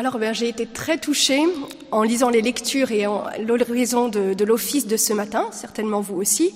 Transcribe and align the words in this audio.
Alors, 0.00 0.18
ben, 0.18 0.32
j'ai 0.32 0.48
été 0.48 0.64
très 0.64 0.96
touchée 0.96 1.42
en 1.90 2.02
lisant 2.04 2.30
les 2.30 2.40
lectures 2.40 2.90
et 2.90 3.06
en 3.06 3.24
l'horizon 3.46 4.08
de, 4.08 4.44
l'office 4.44 4.86
de 4.86 4.96
ce 4.96 5.12
matin, 5.12 5.44
certainement 5.52 6.00
vous 6.00 6.16
aussi, 6.16 6.54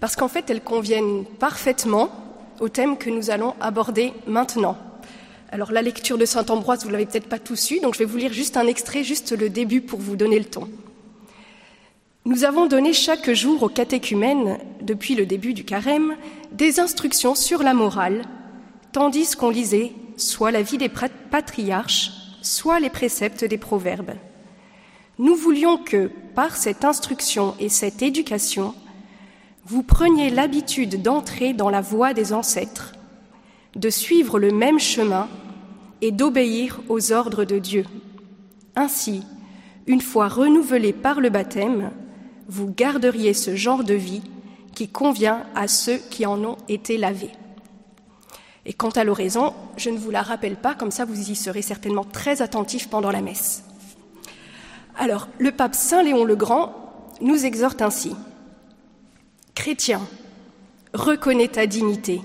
parce 0.00 0.16
qu'en 0.16 0.28
fait, 0.28 0.48
elles 0.48 0.62
conviennent 0.62 1.26
parfaitement 1.38 2.08
au 2.58 2.70
thème 2.70 2.96
que 2.96 3.10
nous 3.10 3.28
allons 3.28 3.54
aborder 3.60 4.14
maintenant. 4.26 4.78
Alors, 5.52 5.72
la 5.72 5.82
lecture 5.82 6.16
de 6.16 6.24
Saint 6.24 6.46
Ambroise, 6.46 6.82
vous 6.84 6.88
l'avez 6.88 7.04
peut-être 7.04 7.28
pas 7.28 7.38
tous 7.38 7.70
eu, 7.70 7.80
donc 7.80 7.92
je 7.92 7.98
vais 7.98 8.06
vous 8.06 8.16
lire 8.16 8.32
juste 8.32 8.56
un 8.56 8.66
extrait, 8.66 9.04
juste 9.04 9.38
le 9.38 9.50
début 9.50 9.82
pour 9.82 10.00
vous 10.00 10.16
donner 10.16 10.38
le 10.38 10.46
ton. 10.46 10.66
Nous 12.24 12.44
avons 12.44 12.64
donné 12.64 12.94
chaque 12.94 13.30
jour 13.30 13.62
aux 13.62 13.68
catéchumènes, 13.68 14.56
depuis 14.80 15.14
le 15.14 15.26
début 15.26 15.52
du 15.52 15.64
carême, 15.64 16.16
des 16.52 16.80
instructions 16.80 17.34
sur 17.34 17.62
la 17.62 17.74
morale, 17.74 18.22
tandis 18.92 19.36
qu'on 19.36 19.50
lisait 19.50 19.92
soit 20.16 20.50
la 20.50 20.62
vie 20.62 20.78
des 20.78 20.88
patriarches, 20.88 22.12
soit 22.42 22.80
les 22.80 22.90
préceptes 22.90 23.44
des 23.44 23.58
proverbes. 23.58 24.14
Nous 25.18 25.34
voulions 25.34 25.76
que, 25.76 26.10
par 26.34 26.56
cette 26.56 26.84
instruction 26.84 27.54
et 27.58 27.68
cette 27.68 28.02
éducation, 28.02 28.74
vous 29.66 29.82
preniez 29.82 30.30
l'habitude 30.30 31.02
d'entrer 31.02 31.52
dans 31.52 31.70
la 31.70 31.80
voie 31.80 32.14
des 32.14 32.32
ancêtres, 32.32 32.92
de 33.76 33.90
suivre 33.90 34.38
le 34.38 34.50
même 34.50 34.78
chemin 34.78 35.28
et 36.00 36.10
d'obéir 36.10 36.80
aux 36.88 37.12
ordres 37.12 37.44
de 37.44 37.58
Dieu. 37.58 37.84
Ainsi, 38.76 39.22
une 39.86 40.00
fois 40.00 40.28
renouvelé 40.28 40.92
par 40.92 41.20
le 41.20 41.30
baptême, 41.30 41.90
vous 42.48 42.72
garderiez 42.72 43.34
ce 43.34 43.54
genre 43.54 43.84
de 43.84 43.94
vie 43.94 44.22
qui 44.74 44.88
convient 44.88 45.44
à 45.54 45.68
ceux 45.68 45.98
qui 46.10 46.26
en 46.26 46.42
ont 46.44 46.56
été 46.68 46.96
lavés. 46.96 47.32
Et 48.66 48.72
quant 48.72 48.90
à 48.90 49.04
l'oraison, 49.04 49.54
je 49.76 49.90
ne 49.90 49.98
vous 49.98 50.10
la 50.10 50.22
rappelle 50.22 50.56
pas, 50.56 50.74
comme 50.74 50.90
ça 50.90 51.04
vous 51.04 51.30
y 51.30 51.34
serez 51.34 51.62
certainement 51.62 52.04
très 52.04 52.42
attentifs 52.42 52.88
pendant 52.88 53.10
la 53.10 53.22
messe. 53.22 53.64
Alors, 54.98 55.28
le 55.38 55.50
pape 55.50 55.74
Saint 55.74 56.02
Léon 56.02 56.24
le 56.24 56.36
Grand 56.36 56.74
nous 57.20 57.46
exhorte 57.46 57.80
ainsi. 57.80 58.14
Chrétien, 59.54 60.00
reconnais 60.92 61.48
ta 61.48 61.66
dignité. 61.66 62.20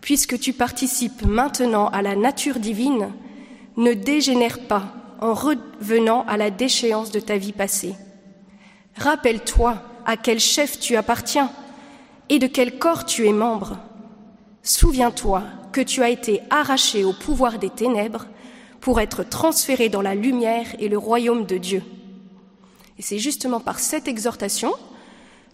Puisque 0.00 0.38
tu 0.38 0.52
participes 0.52 1.24
maintenant 1.24 1.88
à 1.88 2.02
la 2.02 2.16
nature 2.16 2.58
divine, 2.58 3.12
ne 3.76 3.92
dégénère 3.92 4.66
pas 4.66 4.92
en 5.20 5.34
revenant 5.34 6.24
à 6.26 6.36
la 6.36 6.50
déchéance 6.50 7.12
de 7.12 7.20
ta 7.20 7.36
vie 7.36 7.52
passée. 7.52 7.94
Rappelle-toi 8.96 9.80
à 10.04 10.16
quel 10.16 10.40
chef 10.40 10.78
tu 10.78 10.96
appartiens 10.96 11.50
et 12.28 12.38
de 12.38 12.46
quel 12.46 12.78
corps 12.78 13.04
tu 13.04 13.26
es 13.26 13.32
membre. 13.32 13.78
Souviens-toi 14.62 15.42
que 15.72 15.80
tu 15.80 16.02
as 16.02 16.10
été 16.10 16.40
arraché 16.50 17.04
au 17.04 17.12
pouvoir 17.12 17.58
des 17.58 17.70
ténèbres 17.70 18.26
pour 18.80 19.00
être 19.00 19.24
transféré 19.24 19.88
dans 19.88 20.02
la 20.02 20.14
lumière 20.14 20.66
et 20.78 20.88
le 20.88 20.98
royaume 20.98 21.46
de 21.46 21.56
Dieu. 21.56 21.82
Et 22.98 23.02
c'est 23.02 23.18
justement 23.18 23.60
par 23.60 23.78
cette 23.78 24.06
exhortation 24.06 24.72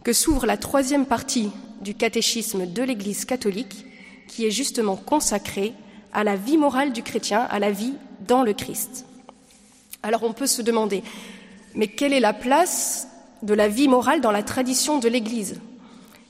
que 0.05 0.13
s'ouvre 0.13 0.47
la 0.47 0.57
troisième 0.57 1.07
partie 1.07 1.51
du 1.81 1.95
catéchisme 1.95 2.67
de 2.67 2.83
l'Église 2.83 3.25
catholique, 3.25 3.87
qui 4.27 4.47
est 4.47 4.51
justement 4.51 4.97
consacrée 4.97 5.73
à 6.13 6.25
la 6.25 6.37
vie 6.37 6.59
morale 6.59 6.93
du 6.93 7.03
chrétien, 7.03 7.41
à 7.51 7.59
la 7.59 7.71
vie 7.71 7.95
dans 8.27 8.43
le 8.43 8.53
Christ. 8.53 9.07
Alors 10.03 10.23
on 10.23 10.33
peut 10.33 10.47
se 10.47 10.63
demander, 10.63 11.03
mais 11.75 11.89
quelle 11.89 12.13
est 12.13 12.21
la 12.21 12.33
place 12.33 13.09
de 13.43 13.55
la 13.55 13.69
vie 13.69 13.89
morale 13.89 14.21
dans 14.21 14.33
la 14.33 14.43
tradition 14.43 14.99
de 14.99 15.09
l'Église? 15.09 15.61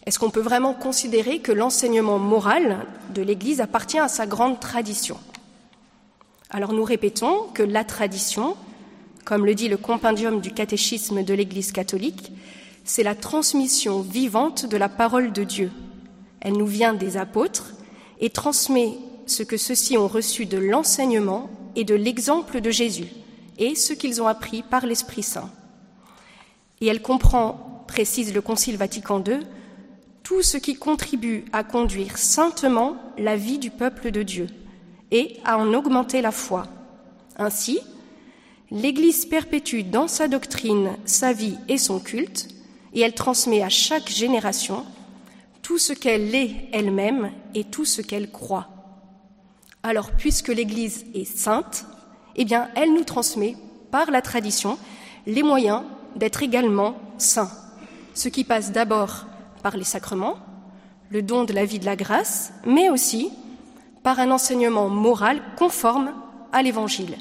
Est-ce 0.08 0.18
qu'on 0.18 0.30
peut 0.30 0.40
vraiment 0.40 0.72
considérer 0.72 1.40
que 1.40 1.52
l'enseignement 1.52 2.18
moral 2.18 2.86
de 3.14 3.20
l'Église 3.20 3.60
appartient 3.60 3.98
à 3.98 4.08
sa 4.08 4.26
grande 4.26 4.58
tradition? 4.58 5.18
Alors 6.48 6.72
nous 6.72 6.82
répétons 6.82 7.42
que 7.52 7.62
la 7.62 7.84
tradition, 7.84 8.56
comme 9.26 9.44
le 9.44 9.54
dit 9.54 9.68
le 9.68 9.76
compendium 9.76 10.40
du 10.40 10.50
catéchisme 10.50 11.22
de 11.22 11.34
l'Église 11.34 11.72
catholique, 11.72 12.32
c'est 12.84 13.02
la 13.02 13.14
transmission 13.14 14.00
vivante 14.00 14.64
de 14.64 14.78
la 14.78 14.88
parole 14.88 15.30
de 15.30 15.44
Dieu. 15.44 15.70
Elle 16.40 16.56
nous 16.56 16.66
vient 16.66 16.94
des 16.94 17.18
apôtres 17.18 17.74
et 18.18 18.30
transmet 18.30 18.94
ce 19.26 19.42
que 19.42 19.58
ceux-ci 19.58 19.98
ont 19.98 20.08
reçu 20.08 20.46
de 20.46 20.56
l'enseignement 20.56 21.50
et 21.76 21.84
de 21.84 21.94
l'exemple 21.94 22.62
de 22.62 22.70
Jésus 22.70 23.08
et 23.58 23.74
ce 23.74 23.92
qu'ils 23.92 24.22
ont 24.22 24.26
appris 24.26 24.62
par 24.62 24.86
l'Esprit 24.86 25.22
Saint. 25.22 25.50
Et 26.80 26.86
elle 26.86 27.02
comprend, 27.02 27.84
précise 27.86 28.32
le 28.32 28.40
Concile 28.40 28.78
Vatican 28.78 29.22
II, 29.22 29.40
tout 30.28 30.42
ce 30.42 30.58
qui 30.58 30.74
contribue 30.74 31.46
à 31.54 31.64
conduire 31.64 32.18
saintement 32.18 32.96
la 33.16 33.34
vie 33.34 33.58
du 33.58 33.70
peuple 33.70 34.10
de 34.10 34.22
Dieu 34.22 34.46
et 35.10 35.38
à 35.42 35.56
en 35.56 35.72
augmenter 35.72 36.20
la 36.20 36.32
foi. 36.32 36.66
Ainsi, 37.38 37.80
l'Église 38.70 39.24
perpétue 39.24 39.84
dans 39.84 40.06
sa 40.06 40.28
doctrine 40.28 40.90
sa 41.06 41.32
vie 41.32 41.56
et 41.68 41.78
son 41.78 41.98
culte, 41.98 42.48
et 42.92 43.00
elle 43.00 43.14
transmet 43.14 43.62
à 43.62 43.70
chaque 43.70 44.10
génération 44.10 44.84
tout 45.62 45.78
ce 45.78 45.94
qu'elle 45.94 46.34
est 46.34 46.68
elle-même 46.74 47.30
et 47.54 47.64
tout 47.64 47.86
ce 47.86 48.02
qu'elle 48.02 48.30
croit. 48.30 48.68
Alors, 49.82 50.10
puisque 50.10 50.48
l'Église 50.48 51.06
est 51.14 51.24
sainte, 51.24 51.86
eh 52.36 52.44
bien, 52.44 52.68
elle 52.76 52.92
nous 52.92 53.04
transmet, 53.04 53.56
par 53.90 54.10
la 54.10 54.20
tradition, 54.20 54.78
les 55.26 55.42
moyens 55.42 55.84
d'être 56.16 56.42
également 56.42 56.96
saints, 57.16 57.50
ce 58.12 58.28
qui 58.28 58.44
passe 58.44 58.72
d'abord 58.72 59.24
par 59.62 59.76
les 59.76 59.84
sacrements, 59.84 60.36
le 61.10 61.22
don 61.22 61.44
de 61.44 61.52
la 61.52 61.64
vie 61.64 61.78
de 61.78 61.86
la 61.86 61.96
grâce, 61.96 62.52
mais 62.66 62.90
aussi 62.90 63.30
par 64.02 64.18
un 64.20 64.30
enseignement 64.30 64.88
moral 64.88 65.40
conforme 65.56 66.12
à 66.52 66.62
l'Évangile. 66.62 67.16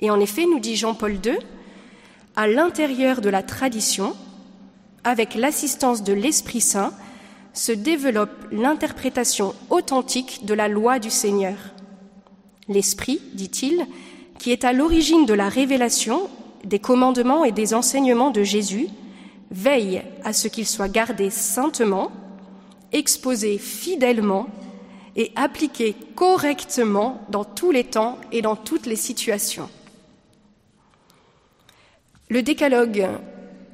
Et 0.00 0.10
en 0.10 0.20
effet, 0.20 0.46
nous 0.46 0.60
dit 0.60 0.76
Jean-Paul 0.76 1.14
II, 1.24 1.38
à 2.36 2.46
l'intérieur 2.46 3.20
de 3.20 3.28
la 3.28 3.42
tradition, 3.42 4.14
avec 5.04 5.34
l'assistance 5.34 6.02
de 6.02 6.12
l'Esprit 6.12 6.60
Saint, 6.60 6.92
se 7.52 7.72
développe 7.72 8.46
l'interprétation 8.52 9.54
authentique 9.70 10.44
de 10.44 10.54
la 10.54 10.68
loi 10.68 10.98
du 10.98 11.10
Seigneur. 11.10 11.56
L'Esprit, 12.68 13.20
dit-il, 13.34 13.86
qui 14.38 14.52
est 14.52 14.64
à 14.64 14.72
l'origine 14.72 15.26
de 15.26 15.34
la 15.34 15.48
révélation 15.48 16.28
des 16.64 16.78
commandements 16.78 17.44
et 17.44 17.52
des 17.52 17.74
enseignements 17.74 18.30
de 18.30 18.42
Jésus, 18.42 18.88
veille 19.50 20.02
à 20.24 20.32
ce 20.32 20.48
qu'il 20.48 20.66
soit 20.66 20.88
gardé 20.88 21.30
saintement, 21.30 22.10
exposé 22.92 23.58
fidèlement 23.58 24.48
et 25.16 25.32
appliqué 25.36 25.94
correctement 26.14 27.22
dans 27.28 27.44
tous 27.44 27.70
les 27.70 27.84
temps 27.84 28.18
et 28.32 28.42
dans 28.42 28.56
toutes 28.56 28.86
les 28.86 28.96
situations. 28.96 29.68
Le 32.28 32.42
décalogue, 32.42 33.08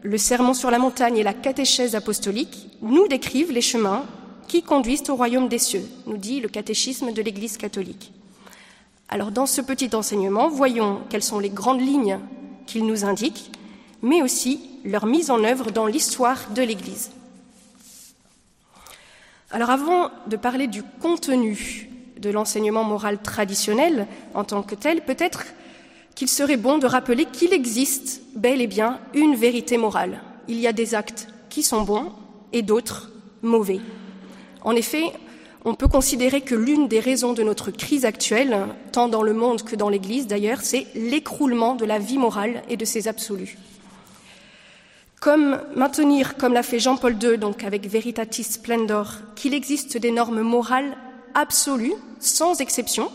le 0.02 0.18
sermon 0.18 0.54
sur 0.54 0.70
la 0.70 0.78
montagne 0.78 1.16
et 1.16 1.22
la 1.22 1.34
catéchèse 1.34 1.94
apostolique 1.94 2.68
nous 2.82 3.08
décrivent 3.08 3.52
les 3.52 3.60
chemins 3.60 4.04
qui 4.46 4.62
conduisent 4.62 5.08
au 5.10 5.16
royaume 5.16 5.48
des 5.48 5.58
cieux, 5.58 5.86
nous 6.06 6.16
dit 6.16 6.40
le 6.40 6.48
catéchisme 6.48 7.12
de 7.12 7.22
l'Église 7.22 7.56
catholique. 7.56 8.12
Alors 9.08 9.30
dans 9.30 9.46
ce 9.46 9.60
petit 9.60 9.94
enseignement, 9.94 10.48
voyons 10.48 11.00
quelles 11.10 11.22
sont 11.22 11.38
les 11.38 11.50
grandes 11.50 11.80
lignes 11.80 12.20
qu'il 12.66 12.86
nous 12.86 13.04
indique, 13.04 13.50
mais 14.04 14.22
aussi 14.22 14.60
leur 14.84 15.06
mise 15.06 15.30
en 15.30 15.42
œuvre 15.42 15.70
dans 15.70 15.86
l'histoire 15.86 16.50
de 16.54 16.62
l'Église. 16.62 17.10
Alors 19.50 19.70
avant 19.70 20.10
de 20.26 20.36
parler 20.36 20.66
du 20.66 20.82
contenu 21.00 21.88
de 22.18 22.28
l'enseignement 22.28 22.84
moral 22.84 23.22
traditionnel 23.22 24.06
en 24.34 24.44
tant 24.44 24.62
que 24.62 24.74
tel, 24.74 25.00
peut-être 25.00 25.44
qu'il 26.14 26.28
serait 26.28 26.58
bon 26.58 26.76
de 26.76 26.86
rappeler 26.86 27.24
qu'il 27.24 27.54
existe 27.54 28.20
bel 28.36 28.60
et 28.60 28.66
bien 28.66 29.00
une 29.14 29.34
vérité 29.34 29.78
morale. 29.78 30.20
Il 30.48 30.60
y 30.60 30.66
a 30.66 30.72
des 30.74 30.94
actes 30.94 31.28
qui 31.48 31.62
sont 31.62 31.82
bons 31.82 32.12
et 32.52 32.60
d'autres 32.60 33.10
mauvais. 33.40 33.80
En 34.62 34.76
effet, 34.76 35.04
on 35.64 35.74
peut 35.74 35.88
considérer 35.88 36.42
que 36.42 36.54
l'une 36.54 36.88
des 36.88 37.00
raisons 37.00 37.32
de 37.32 37.42
notre 37.42 37.70
crise 37.70 38.04
actuelle, 38.04 38.66
tant 38.92 39.08
dans 39.08 39.22
le 39.22 39.32
monde 39.32 39.62
que 39.62 39.76
dans 39.76 39.88
l'Église 39.88 40.26
d'ailleurs, 40.26 40.60
c'est 40.60 40.86
l'écroulement 40.94 41.74
de 41.74 41.86
la 41.86 41.98
vie 41.98 42.18
morale 42.18 42.62
et 42.68 42.76
de 42.76 42.84
ses 42.84 43.08
absolus. 43.08 43.56
Comme 45.24 45.58
maintenir, 45.74 46.36
comme 46.36 46.52
l'a 46.52 46.62
fait 46.62 46.78
Jean-Paul 46.78 47.16
II, 47.18 47.38
donc 47.38 47.64
avec 47.64 47.86
Veritatis 47.86 48.44
Splendor, 48.44 49.14
qu'il 49.36 49.54
existe 49.54 49.96
des 49.96 50.10
normes 50.10 50.42
morales 50.42 50.98
absolues, 51.32 51.94
sans 52.20 52.60
exception. 52.60 53.10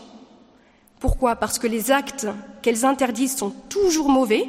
Pourquoi? 0.98 1.36
Parce 1.36 1.60
que 1.60 1.68
les 1.68 1.92
actes 1.92 2.26
qu'elles 2.62 2.84
interdisent 2.84 3.36
sont 3.36 3.54
toujours 3.68 4.08
mauvais, 4.08 4.48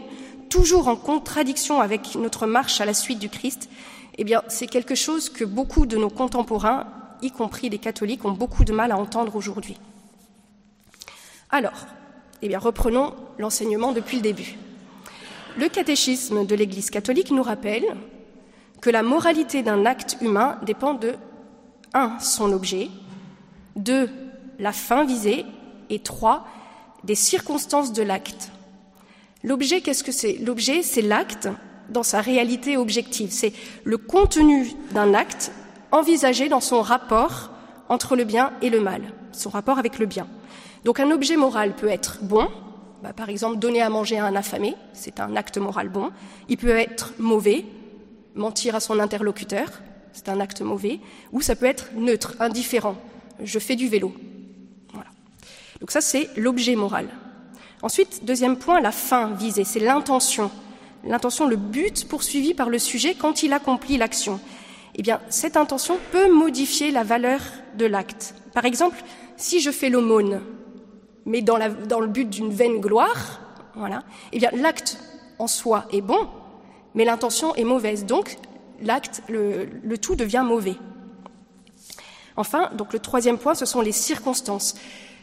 toujours 0.49 0.87
en 0.87 0.95
contradiction 0.95 1.81
avec 1.81 2.15
notre 2.15 2.47
marche 2.47 2.81
à 2.81 2.85
la 2.85 2.95
suite 2.95 3.19
du 3.19 3.29
Christ. 3.29 3.69
Eh 4.17 4.23
bien, 4.23 4.41
c'est 4.47 4.65
quelque 4.65 4.95
chose 4.95 5.29
que 5.29 5.45
beaucoup 5.45 5.85
de 5.85 5.97
nos 5.97 6.09
contemporains, 6.09 6.87
y 7.21 7.29
compris 7.29 7.69
les 7.69 7.77
catholiques, 7.77 8.25
ont 8.25 8.31
beaucoup 8.31 8.65
de 8.65 8.73
mal 8.73 8.91
à 8.91 8.97
entendre 8.97 9.35
aujourd'hui. 9.35 9.77
Alors, 11.51 11.85
eh 12.41 12.47
bien, 12.47 12.57
reprenons 12.57 13.13
l'enseignement 13.37 13.91
depuis 13.91 14.17
le 14.17 14.23
début. 14.23 14.57
Le 15.57 15.67
catéchisme 15.67 16.45
de 16.45 16.55
l'Église 16.55 16.89
catholique 16.89 17.31
nous 17.31 17.43
rappelle 17.43 17.85
que 18.79 18.89
la 18.89 19.03
moralité 19.03 19.63
d'un 19.63 19.85
acte 19.85 20.17
humain 20.21 20.57
dépend 20.65 20.93
de 20.93 21.15
1. 21.93 22.19
son 22.19 22.53
objet, 22.53 22.89
2. 23.75 24.09
la 24.59 24.71
fin 24.71 25.03
visée 25.03 25.45
et 25.89 25.99
3. 25.99 26.47
des 27.03 27.15
circonstances 27.15 27.91
de 27.91 28.01
l'acte. 28.01 28.49
L'objet, 29.43 29.81
qu'est-ce 29.81 30.05
que 30.05 30.13
c'est? 30.13 30.37
L'objet, 30.37 30.83
c'est 30.83 31.01
l'acte 31.01 31.49
dans 31.89 32.03
sa 32.03 32.21
réalité 32.21 32.77
objective. 32.77 33.31
C'est 33.31 33.53
le 33.83 33.97
contenu 33.97 34.71
d'un 34.93 35.13
acte 35.13 35.51
envisagé 35.91 36.47
dans 36.47 36.61
son 36.61 36.81
rapport 36.81 37.49
entre 37.89 38.15
le 38.15 38.23
bien 38.23 38.53
et 38.61 38.69
le 38.69 38.79
mal, 38.79 39.01
son 39.33 39.49
rapport 39.49 39.79
avec 39.79 39.99
le 39.99 40.05
bien. 40.05 40.27
Donc 40.85 41.01
un 41.01 41.11
objet 41.11 41.35
moral 41.35 41.75
peut 41.75 41.89
être 41.89 42.19
bon, 42.21 42.47
bah, 43.01 43.13
par 43.13 43.29
exemple 43.29 43.57
donner 43.57 43.81
à 43.81 43.89
manger 43.89 44.19
à 44.19 44.25
un 44.25 44.35
affamé, 44.35 44.75
c'est 44.93 45.19
un 45.19 45.35
acte 45.35 45.57
moral 45.57 45.89
bon. 45.89 46.11
Il 46.49 46.57
peut 46.57 46.69
être 46.69 47.13
mauvais, 47.17 47.65
mentir 48.35 48.75
à 48.75 48.79
son 48.79 48.99
interlocuteur, 48.99 49.67
c'est 50.13 50.29
un 50.29 50.39
acte 50.39 50.61
mauvais. 50.61 50.99
Ou 51.31 51.41
ça 51.41 51.55
peut 51.55 51.65
être 51.65 51.89
neutre, 51.95 52.35
indifférent, 52.39 52.95
je 53.43 53.59
fais 53.59 53.75
du 53.75 53.87
vélo. 53.87 54.13
Donc 55.79 55.89
ça 55.89 56.01
c'est 56.01 56.29
l'objet 56.37 56.75
moral. 56.75 57.07
Ensuite, 57.81 58.23
deuxième 58.23 58.57
point, 58.57 58.79
la 58.79 58.91
fin 58.91 59.31
visée, 59.33 59.63
c'est 59.63 59.79
l'intention. 59.79 60.51
L'intention, 61.03 61.47
le 61.47 61.55
but 61.55 62.07
poursuivi 62.07 62.53
par 62.53 62.69
le 62.69 62.77
sujet 62.77 63.15
quand 63.15 63.41
il 63.41 63.53
accomplit 63.53 63.97
l'action. 63.97 64.39
Eh 64.95 65.01
bien, 65.01 65.19
cette 65.29 65.57
intention 65.57 65.97
peut 66.11 66.31
modifier 66.31 66.91
la 66.91 67.03
valeur 67.03 67.39
de 67.75 67.85
l'acte. 67.85 68.35
Par 68.53 68.65
exemple, 68.65 69.03
si 69.35 69.59
je 69.59 69.71
fais 69.71 69.89
l'aumône, 69.89 70.41
mais 71.25 71.41
dans, 71.41 71.57
le 71.57 72.07
but 72.07 72.29
d'une 72.29 72.51
vaine 72.51 72.79
gloire, 72.79 73.39
voilà, 73.75 74.03
eh 74.31 74.39
bien, 74.39 74.49
l'acte 74.53 74.97
en 75.39 75.47
soi 75.47 75.85
est 75.91 76.01
bon, 76.01 76.27
mais 76.93 77.05
l'intention 77.05 77.55
est 77.55 77.63
mauvaise. 77.63 78.05
Donc, 78.05 78.37
l'acte, 78.81 79.23
le, 79.29 79.69
le 79.83 79.97
tout 79.97 80.15
devient 80.15 80.43
mauvais. 80.45 80.75
Enfin, 82.37 82.69
donc 82.73 82.93
le 82.93 82.99
troisième 82.99 83.37
point, 83.37 83.55
ce 83.55 83.65
sont 83.65 83.81
les 83.81 83.91
circonstances. 83.91 84.75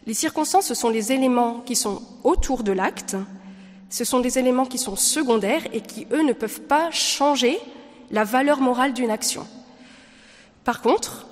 Les 0.06 0.14
circonstances, 0.14 0.66
ce 0.66 0.74
sont 0.74 0.88
les 0.88 1.12
éléments 1.12 1.60
qui 1.60 1.76
sont 1.76 2.02
autour 2.24 2.62
de 2.62 2.72
l'acte, 2.72 3.16
ce 3.90 4.04
sont 4.04 4.20
des 4.20 4.38
éléments 4.38 4.66
qui 4.66 4.78
sont 4.78 4.96
secondaires 4.96 5.62
et 5.72 5.80
qui, 5.80 6.06
eux, 6.12 6.22
ne 6.22 6.32
peuvent 6.32 6.60
pas 6.60 6.90
changer 6.90 7.58
la 8.10 8.24
valeur 8.24 8.60
morale 8.60 8.92
d'une 8.92 9.10
action. 9.10 9.46
Par 10.64 10.82
contre, 10.82 11.26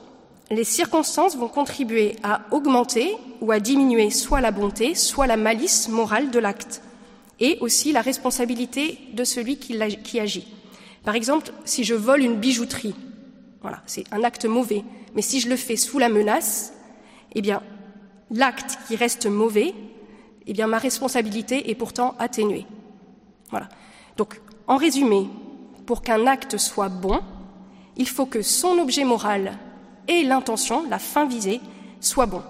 les 0.51 0.65
circonstances 0.65 1.37
vont 1.37 1.49
contribuer 1.49 2.17
à 2.23 2.43
augmenter 2.53 3.17
ou 3.41 3.51
à 3.51 3.61
diminuer 3.61 4.11
soit 4.11 4.41
la 4.41 4.53
bonté, 4.53 4.95
soit 4.95 5.27
la 5.27 5.37
malice 5.37 5.89
morale 5.89 6.31
de 6.31 6.39
l'acte, 6.39 6.83
et 7.41 7.59
aussi 7.61 7.93
la 7.93 8.01
responsabilité 8.01 8.99
de 9.13 9.25
celui 9.25 9.59
qui, 9.59 10.21
agit. 10.21 10.47
Par 11.05 11.15
exemple, 11.15 11.53
si 11.65 11.85
je 11.85 11.95
vole 11.95 12.23
une 12.23 12.37
bijouterie, 12.37 12.95
voilà, 13.61 13.83
c'est 13.87 14.05
un 14.13 14.23
acte 14.23 14.45
mauvais, 14.47 14.85
mais 15.15 15.23
si 15.23 15.41
je 15.41 15.49
le 15.49 15.57
fais 15.57 15.77
sous 15.77 15.99
la 15.99 16.09
menace, 16.09 16.73
eh 17.35 17.43
bien, 17.43 17.63
l'acte 18.31 18.79
qui 18.87 18.97
reste 18.97 19.27
mauvais, 19.27 19.75
eh 20.47 20.53
bien, 20.53 20.69
ma 20.69 20.79
responsabilité 20.79 21.71
est 21.71 21.75
pourtant 21.75 22.15
atténuée. 22.19 22.67
Voilà. 23.51 23.69
Donc, 24.17 24.41
en 24.69 24.77
résumé, 24.77 25.29
pour 25.87 26.03
qu'un 26.03 26.27
acte 26.27 26.57
soit 26.57 26.89
bon, 26.89 27.21
il 27.97 28.09
faut 28.09 28.27
que 28.27 28.43
son 28.43 28.79
objet 28.79 29.05
moral 29.05 29.59
et 30.09 30.23
l'intention, 30.23 30.85
la 30.89 30.99
fin 30.99 31.27
visée, 31.27 31.61
soient 32.01 32.27
bons. 32.27 32.43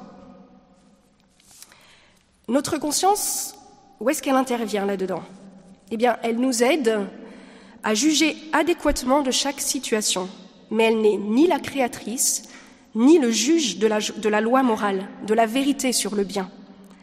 Notre 2.49 2.79
conscience, 2.79 3.55
où 4.01 4.09
est-ce 4.11 4.23
qu'elle 4.23 4.37
intervient 4.37 4.87
là-dedans? 4.87 5.23
Eh 5.91 5.97
bien, 5.97 6.19
elle 6.23 6.37
nous 6.37 6.63
aide 6.63 7.07
à 7.83 7.95
juger 7.95 8.37
adéquatement 8.53 9.23
de 9.23 9.31
chaque 9.31 9.61
situation, 9.61 10.29
mais 10.71 10.85
elle 10.85 11.01
n'est 11.01 11.17
ni 11.17 11.47
la 11.47 11.59
créatrice, 11.59 12.49
ni 12.95 13.19
le 13.19 13.31
juge 13.31 13.79
de 13.79 14.29
la, 14.29 14.41
loi 14.41 14.63
morale, 14.63 15.09
de 15.27 15.35
la 15.35 15.47
vérité 15.47 15.93
sur 15.93 16.15
le 16.15 16.25
bien. 16.25 16.51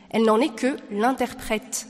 Elle 0.09 0.23
n'en 0.23 0.39
est 0.39 0.53
que 0.53 0.75
l'interprète. 0.91 1.88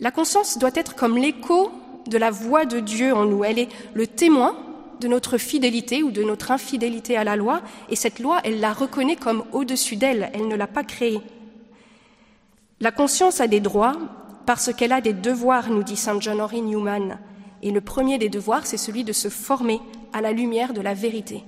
La 0.00 0.10
conscience 0.10 0.58
doit 0.58 0.70
être 0.74 0.94
comme 0.94 1.16
l'écho 1.16 1.70
de 2.06 2.18
la 2.18 2.30
voix 2.30 2.64
de 2.64 2.80
Dieu 2.80 3.14
en 3.14 3.24
nous. 3.24 3.44
Elle 3.44 3.58
est 3.58 3.68
le 3.94 4.06
témoin 4.06 4.56
de 5.02 5.08
notre 5.08 5.36
fidélité 5.36 6.02
ou 6.02 6.10
de 6.10 6.22
notre 6.22 6.52
infidélité 6.52 7.16
à 7.16 7.24
la 7.24 7.36
loi, 7.36 7.60
et 7.90 7.96
cette 7.96 8.20
loi, 8.20 8.40
elle 8.44 8.60
la 8.60 8.72
reconnaît 8.72 9.16
comme 9.16 9.44
au-dessus 9.52 9.96
d'elle, 9.96 10.30
elle 10.32 10.48
ne 10.48 10.54
l'a 10.54 10.68
pas 10.68 10.84
créée. 10.84 11.20
La 12.80 12.92
conscience 12.92 13.40
a 13.40 13.48
des 13.48 13.60
droits 13.60 13.96
parce 14.46 14.72
qu'elle 14.72 14.92
a 14.92 15.00
des 15.00 15.12
devoirs, 15.12 15.70
nous 15.70 15.82
dit 15.82 15.96
Saint 15.96 16.20
John 16.20 16.40
Henry 16.40 16.62
Newman, 16.62 17.18
et 17.62 17.70
le 17.70 17.80
premier 17.80 18.18
des 18.18 18.28
devoirs, 18.28 18.66
c'est 18.66 18.76
celui 18.76 19.04
de 19.04 19.12
se 19.12 19.28
former 19.28 19.80
à 20.12 20.20
la 20.20 20.32
lumière 20.32 20.72
de 20.72 20.80
la 20.80 20.94
vérité. 20.94 21.44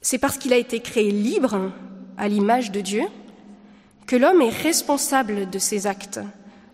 C'est 0.00 0.18
parce 0.18 0.38
qu'il 0.38 0.52
a 0.52 0.56
été 0.56 0.80
créé 0.80 1.10
libre, 1.10 1.72
à 2.16 2.28
l'image 2.28 2.70
de 2.70 2.80
Dieu, 2.80 3.02
que 4.06 4.16
l'homme 4.16 4.40
est 4.40 4.62
responsable 4.62 5.50
de 5.50 5.58
ses 5.58 5.86
actes. 5.86 6.20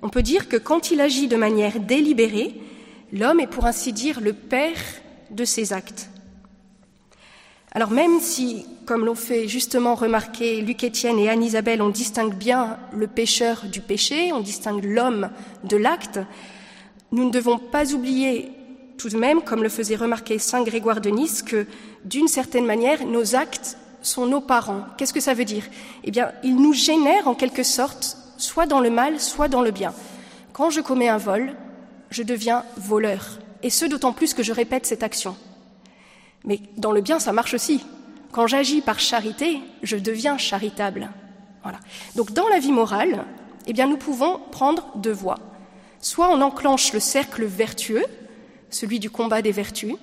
On 0.03 0.09
peut 0.09 0.23
dire 0.23 0.49
que 0.49 0.57
quand 0.57 0.91
il 0.91 1.01
agit 1.01 1.29
de 1.29 1.37
manière 1.37 1.81
délibérée, 1.81 2.55
l'homme 3.13 3.41
est 3.41 3.47
pour 3.47 3.67
ainsi 3.67 3.93
dire 3.93 4.21
le 4.21 4.33
père 4.33 4.79
de 5.31 5.45
ses 5.45 5.73
actes. 5.73 6.09
Alors 7.75 7.91
même 7.91 8.21
si, 8.21 8.67
comme 8.85 9.05
l'ont 9.05 9.15
fait 9.15 9.49
justement 9.49 9.95
remarquer 9.95 10.61
Luc 10.61 10.85
Étienne 10.85 11.19
et 11.19 11.31
Anne-Isabelle, 11.31 11.81
on 11.81 11.89
distingue 11.89 12.35
bien 12.35 12.79
le 12.93 13.07
pécheur 13.07 13.65
du 13.65 13.81
péché, 13.81 14.33
on 14.33 14.41
distingue 14.41 14.85
l'homme 14.85 15.31
de 15.65 15.77
l'acte, 15.77 16.19
nous 17.13 17.25
ne 17.25 17.31
devons 17.31 17.59
pas 17.59 17.93
oublier 17.93 18.51
tout 18.99 19.09
de 19.09 19.17
même, 19.17 19.43
comme 19.43 19.63
le 19.63 19.69
faisait 19.69 19.97
remarquer 19.97 20.39
Saint 20.39 20.63
Grégoire 20.63 21.01
de 21.01 21.11
Nice, 21.11 21.43
que 21.43 21.67
d'une 22.05 22.29
certaine 22.29 22.67
manière, 22.67 23.05
nos 23.07 23.35
actes 23.35 23.77
sont 24.03 24.27
nos 24.27 24.41
parents. 24.41 24.85
Qu'est-ce 24.97 25.13
que 25.13 25.21
ça 25.21 25.35
veut 25.35 25.45
dire? 25.45 25.65
Eh 26.05 26.11
bien, 26.11 26.33
ils 26.43 26.57
nous 26.57 26.73
génèrent 26.73 27.29
en 27.29 27.35
quelque 27.35 27.63
sorte, 27.63 28.17
soit 28.37 28.67
dans 28.67 28.81
le 28.81 28.91
mal, 28.91 29.19
soit 29.21 29.49
dans 29.49 29.63
le 29.63 29.71
bien. 29.71 29.95
Quand 30.53 30.71
je 30.71 30.81
commets 30.81 31.09
un 31.09 31.19
vol, 31.19 31.55
je 32.13 32.23
deviens 32.23 32.65
voleur. 32.77 33.39
Et 33.63 33.71
ce, 33.71 33.85
d'autant 33.85 34.13
plus 34.13 34.35
que 34.35 34.43
je 34.43 34.53
répète 34.53 34.87
cette 34.87 35.03
action. 35.03 35.37
Mais 36.45 36.61
dans 36.77 36.93
le 36.93 37.01
bien, 37.01 37.19
ça 37.19 37.33
marche 37.33 37.55
aussi. 37.55 37.85
Quand 38.33 38.47
j'agis 38.47 38.81
par 38.81 38.99
charité, 38.99 39.61
je 39.83 39.97
deviens 39.97 40.39
charitable. 40.39 41.11
Voilà. 41.63 41.79
Donc, 42.17 42.33
dans 42.33 42.49
la 42.49 42.59
vie 42.59 42.73
morale, 42.73 43.25
eh 43.67 43.73
bien, 43.73 43.87
nous 43.87 43.97
pouvons 43.97 44.41
prendre 44.51 44.91
deux 44.97 45.13
voies. 45.13 45.39
Soit 46.01 46.31
on 46.31 46.41
enclenche 46.41 46.93
le 46.93 47.01
cercle 47.01 47.45
vertueux, 47.45 48.05
celui 48.71 48.99
du 48.99 49.11
combat 49.11 49.43
des 49.43 49.53
vertus, 49.53 49.95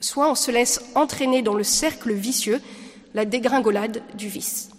soit 0.00 0.30
on 0.30 0.34
se 0.34 0.50
laisse 0.50 0.82
entraîner 0.94 1.42
dans 1.42 1.54
le 1.54 1.64
cercle 1.64 2.12
vicieux, 2.12 2.60
la 3.14 3.24
dégringolade 3.24 4.02
du 4.14 4.28
vice. 4.28 4.70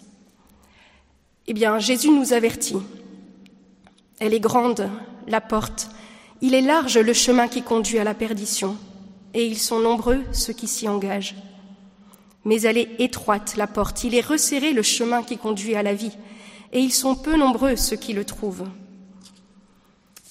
Eh 1.46 1.54
bien, 1.54 1.78
Jésus 1.78 2.10
nous 2.10 2.32
avertit. 2.32 2.78
Elle 4.18 4.34
est 4.34 4.40
grande, 4.40 4.90
la 5.28 5.40
porte, 5.40 5.88
il 6.40 6.54
est 6.54 6.62
large 6.62 6.98
le 6.98 7.12
chemin 7.12 7.48
qui 7.48 7.62
conduit 7.62 7.98
à 7.98 8.04
la 8.04 8.14
perdition, 8.14 8.76
et 9.34 9.46
ils 9.46 9.58
sont 9.58 9.80
nombreux 9.80 10.22
ceux 10.32 10.52
qui 10.52 10.68
s'y 10.68 10.88
engagent. 10.88 11.34
Mais 12.44 12.62
elle 12.62 12.78
est 12.78 13.00
étroite, 13.00 13.56
la 13.56 13.66
porte, 13.66 14.04
il 14.04 14.14
est 14.14 14.26
resserré 14.26 14.72
le 14.72 14.82
chemin 14.82 15.22
qui 15.22 15.36
conduit 15.36 15.74
à 15.74 15.82
la 15.82 15.94
vie, 15.94 16.16
et 16.72 16.80
ils 16.80 16.92
sont 16.92 17.14
peu 17.14 17.36
nombreux 17.36 17.76
ceux 17.76 17.96
qui 17.96 18.12
le 18.12 18.24
trouvent. 18.24 18.68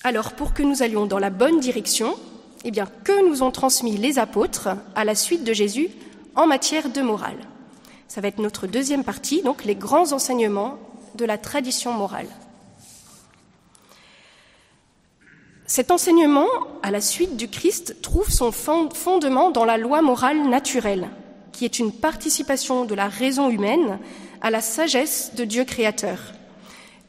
Alors, 0.03 0.33
pour 0.33 0.53
que 0.53 0.63
nous 0.63 0.81
allions 0.83 1.05
dans 1.05 1.19
la 1.19 1.29
bonne 1.29 1.59
direction, 1.59 2.15
eh 2.63 2.71
bien, 2.71 2.87
que 3.03 3.27
nous 3.27 3.43
ont 3.43 3.51
transmis 3.51 3.97
les 3.97 4.19
apôtres 4.19 4.69
à 4.95 5.03
la 5.03 5.15
suite 5.15 5.43
de 5.43 5.53
Jésus 5.53 5.89
en 6.35 6.47
matière 6.47 6.89
de 6.89 7.01
morale 7.01 7.37
Ça 8.07 8.21
va 8.21 8.29
être 8.29 8.39
notre 8.39 8.67
deuxième 8.67 9.03
partie, 9.03 9.41
donc 9.41 9.65
les 9.65 9.75
grands 9.75 10.13
enseignements 10.13 10.77
de 11.15 11.25
la 11.25 11.37
tradition 11.37 11.91
morale. 11.93 12.29
Cet 15.69 15.91
enseignement, 15.91 16.47
à 16.81 16.91
la 16.91 17.01
suite 17.01 17.35
du 17.35 17.49
Christ, 17.49 18.01
trouve 18.01 18.31
son 18.31 18.53
fondement 18.53 19.51
dans 19.51 19.65
la 19.65 19.77
loi 19.77 20.01
morale 20.01 20.47
naturelle, 20.47 21.09
qui 21.51 21.65
est 21.65 21.77
une 21.77 21.91
participation 21.91 22.85
de 22.85 22.95
la 22.95 23.09
raison 23.09 23.49
humaine 23.49 23.99
à 24.39 24.49
la 24.49 24.61
sagesse 24.61 25.33
de 25.35 25.43
Dieu 25.43 25.65
créateur. 25.65 26.19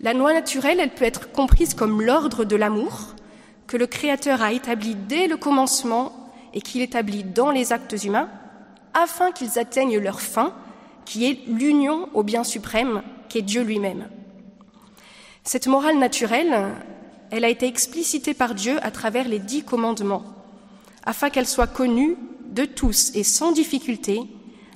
La 0.01 0.13
loi 0.13 0.33
naturelle, 0.33 0.81
elle 0.81 0.91
peut 0.91 1.05
être 1.05 1.31
comprise 1.31 1.75
comme 1.75 2.03
l'ordre 2.03 2.45
de 2.45 2.57
l'amour, 2.57 3.15
que 3.69 3.77
le 3.77 3.87
Créateur 3.87 4.43
a 4.43 4.53
établi 4.53 4.97
dès 4.97 5.29
le 5.29 5.37
commencement 5.37 6.13
et 6.53 6.61
qu'il 6.61 6.81
établit 6.81 7.23
dans 7.23 7.53
les 7.53 7.73
actes 7.73 8.03
humains, 8.03 8.29
afin 8.93 9.31
qu'ils 9.31 9.59
atteignent 9.61 9.99
leur 9.99 10.21
fin, 10.21 10.53
qui 11.05 11.31
est 11.31 11.47
l'union 11.47 12.09
au 12.13 12.25
bien 12.25 12.43
suprême, 12.43 13.03
qui 13.29 13.39
est 13.39 13.43
Dieu 13.43 13.63
lui-même. 13.63 14.09
Cette 15.45 15.69
morale 15.69 15.99
naturelle, 15.99 16.71
elle 17.31 17.45
a 17.45 17.49
été 17.49 17.67
explicitée 17.67 18.35
par 18.35 18.55
Dieu 18.55 18.79
à 18.83 18.91
travers 18.91 19.29
les 19.29 19.39
dix 19.39 19.63
commandements, 19.63 20.25
afin 21.05 21.31
qu'elle 21.31 21.47
soit 21.47 21.67
connue 21.67 22.17
de 22.51 22.65
tous 22.65 23.13
et 23.15 23.25
sans 23.25 23.53
difficulté, 23.53 24.23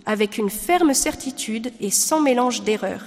avec 0.07 0.39
une 0.39 0.51
ferme 0.51 0.95
certitude 0.95 1.73
et 1.81 1.91
sans 1.91 2.21
mélange 2.21 2.63
d'erreurs. 2.63 3.05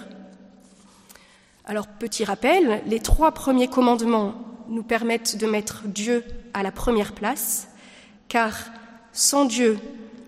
Alors, 1.65 1.87
petit 1.87 2.23
rappel, 2.23 2.81
les 2.85 2.99
trois 2.99 3.31
premiers 3.31 3.67
commandements 3.67 4.35
nous 4.69 4.83
permettent 4.83 5.37
de 5.37 5.47
mettre 5.47 5.83
Dieu 5.85 6.23
à 6.53 6.63
la 6.63 6.71
première 6.71 7.13
place, 7.13 7.67
car 8.27 8.53
sans 9.11 9.45
Dieu, 9.45 9.77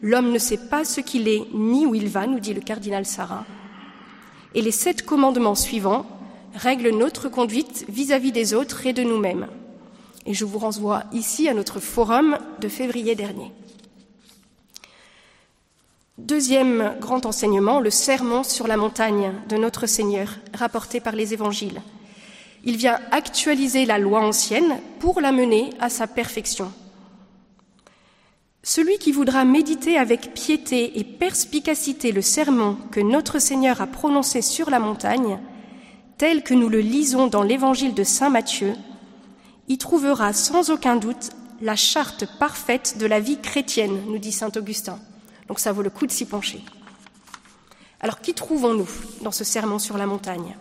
l'homme 0.02 0.32
ne 0.32 0.40
sait 0.40 0.68
pas 0.70 0.86
ce 0.86 1.02
qu'il 1.02 1.28
est 1.28 1.44
ni 1.54 1.86
où 1.86 1.96
il 1.96 2.08
va, 2.08 2.28
nous 2.28 2.40
dit 2.40 2.54
le 2.54 2.62
cardinal 2.62 3.06
Sarah. 3.06 3.46
Et 4.56 4.62
les 4.62 4.72
sept 4.72 5.06
commandements 5.06 5.56
suivants 5.56 6.06
règlent 6.58 6.90
notre 6.90 7.30
conduite 7.30 7.86
vis-à-vis 7.88 8.32
des 8.32 8.54
autres 8.54 8.86
et 8.86 8.94
de 8.94 9.04
nous-mêmes. 9.04 9.48
Et 10.26 10.34
je 10.34 10.44
vous 10.44 10.60
renvoie 10.60 11.04
ici 11.14 11.48
à 11.48 11.54
notre 11.54 11.80
forum 11.80 12.38
de 12.60 12.68
février 12.68 13.16
dernier. 13.16 13.52
Deuxième 16.18 16.96
grand 17.00 17.26
enseignement, 17.26 17.80
le 17.80 17.92
sermon 17.92 18.44
sur 18.44 18.68
la 18.68 18.76
montagne 18.76 19.34
de 19.50 19.56
notre 19.56 19.86
Seigneur, 19.86 20.30
rapporté 20.54 21.00
par 21.00 21.16
les 21.16 21.34
évangiles. 21.34 21.82
Il 22.64 22.76
vient 22.76 23.00
actualiser 23.12 23.86
la 23.86 24.00
loi 24.00 24.20
ancienne 24.20 24.82
pour 25.00 25.22
la 25.22 25.32
mener 25.32 25.70
à 25.80 25.90
sa 25.90 26.08
perfection. 26.08 26.74
Celui 28.64 28.98
qui 28.98 29.14
voudra 29.14 29.46
méditer 29.46 29.98
avec 29.98 30.34
piété 30.34 31.00
et 31.00 31.04
perspicacité 31.04 32.12
le 32.12 32.22
sermon 32.22 32.78
que 32.92 33.00
notre 33.00 33.40
Seigneur 33.40 33.80
a 33.80 33.88
prononcé 33.88 34.42
sur 34.42 34.70
la 34.70 34.80
montagne, 34.80 35.40
tel 36.18 36.44
que 36.44 36.54
nous 36.54 36.70
le 36.70 36.80
lisons 36.80 37.28
dans 37.28 37.44
l'évangile 37.44 37.94
de 37.94 38.04
Saint 38.04 38.30
Matthieu, 38.30 38.74
y 39.68 39.78
trouvera 39.78 40.34
sans 40.34 40.70
aucun 40.70 40.96
doute 40.96 41.30
la 41.62 41.76
charte 41.76 42.26
parfaite 42.40 42.98
de 42.98 43.06
la 43.06 43.20
vie 43.20 43.40
chrétienne, 43.40 44.02
nous 44.08 44.18
dit 44.18 44.32
Saint 44.32 44.52
Augustin. 44.56 45.00
Donc 45.48 45.60
ça 45.60 45.72
vaut 45.72 45.82
le 45.82 45.90
coup 45.90 46.08
de 46.08 46.12
s'y 46.12 46.26
pencher. 46.26 46.62
Alors 48.00 48.22
qui 48.22 48.34
trouvons-nous 48.34 48.90
dans 49.22 49.32
ce 49.32 49.44
sermon 49.44 49.80
sur 49.80 49.98
la 49.98 50.06
montagne? 50.06 50.56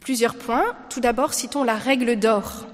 Plusieurs 0.00 0.34
points. 0.34 0.64
Tout 0.88 1.00
d'abord, 1.00 1.34
citons 1.34 1.64
la 1.64 1.76
règle 1.76 2.18
d'or, 2.18 2.66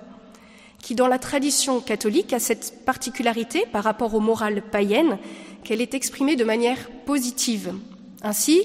qui 0.80 0.94
dans 0.94 1.08
la 1.08 1.18
tradition 1.18 1.80
catholique 1.80 2.32
a 2.32 2.38
cette 2.38 2.84
particularité 2.84 3.64
par 3.72 3.84
rapport 3.84 4.14
aux 4.14 4.20
morales 4.20 4.62
païennes 4.62 5.18
qu'elle 5.64 5.80
est 5.80 5.94
exprimée 5.94 6.36
de 6.36 6.44
manière 6.44 6.88
positive. 7.04 7.74
Ainsi, 8.22 8.62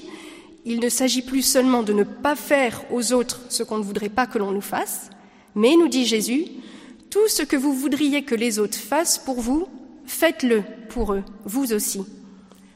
il 0.64 0.80
ne 0.80 0.88
s'agit 0.88 1.22
plus 1.22 1.42
seulement 1.42 1.82
de 1.82 1.92
ne 1.92 2.04
pas 2.04 2.36
faire 2.36 2.82
aux 2.92 3.12
autres 3.12 3.40
ce 3.48 3.62
qu'on 3.62 3.78
ne 3.78 3.84
voudrait 3.84 4.08
pas 4.08 4.26
que 4.26 4.38
l'on 4.38 4.52
nous 4.52 4.60
fasse, 4.60 5.10
mais, 5.54 5.76
nous 5.76 5.88
dit 5.88 6.06
Jésus, 6.06 6.46
tout 7.10 7.28
ce 7.28 7.42
que 7.42 7.56
vous 7.56 7.74
voudriez 7.74 8.22
que 8.22 8.34
les 8.34 8.58
autres 8.58 8.78
fassent 8.78 9.18
pour 9.18 9.40
vous, 9.40 9.66
faites-le 10.06 10.62
pour 10.88 11.12
eux, 11.12 11.24
vous 11.44 11.72
aussi. 11.72 12.02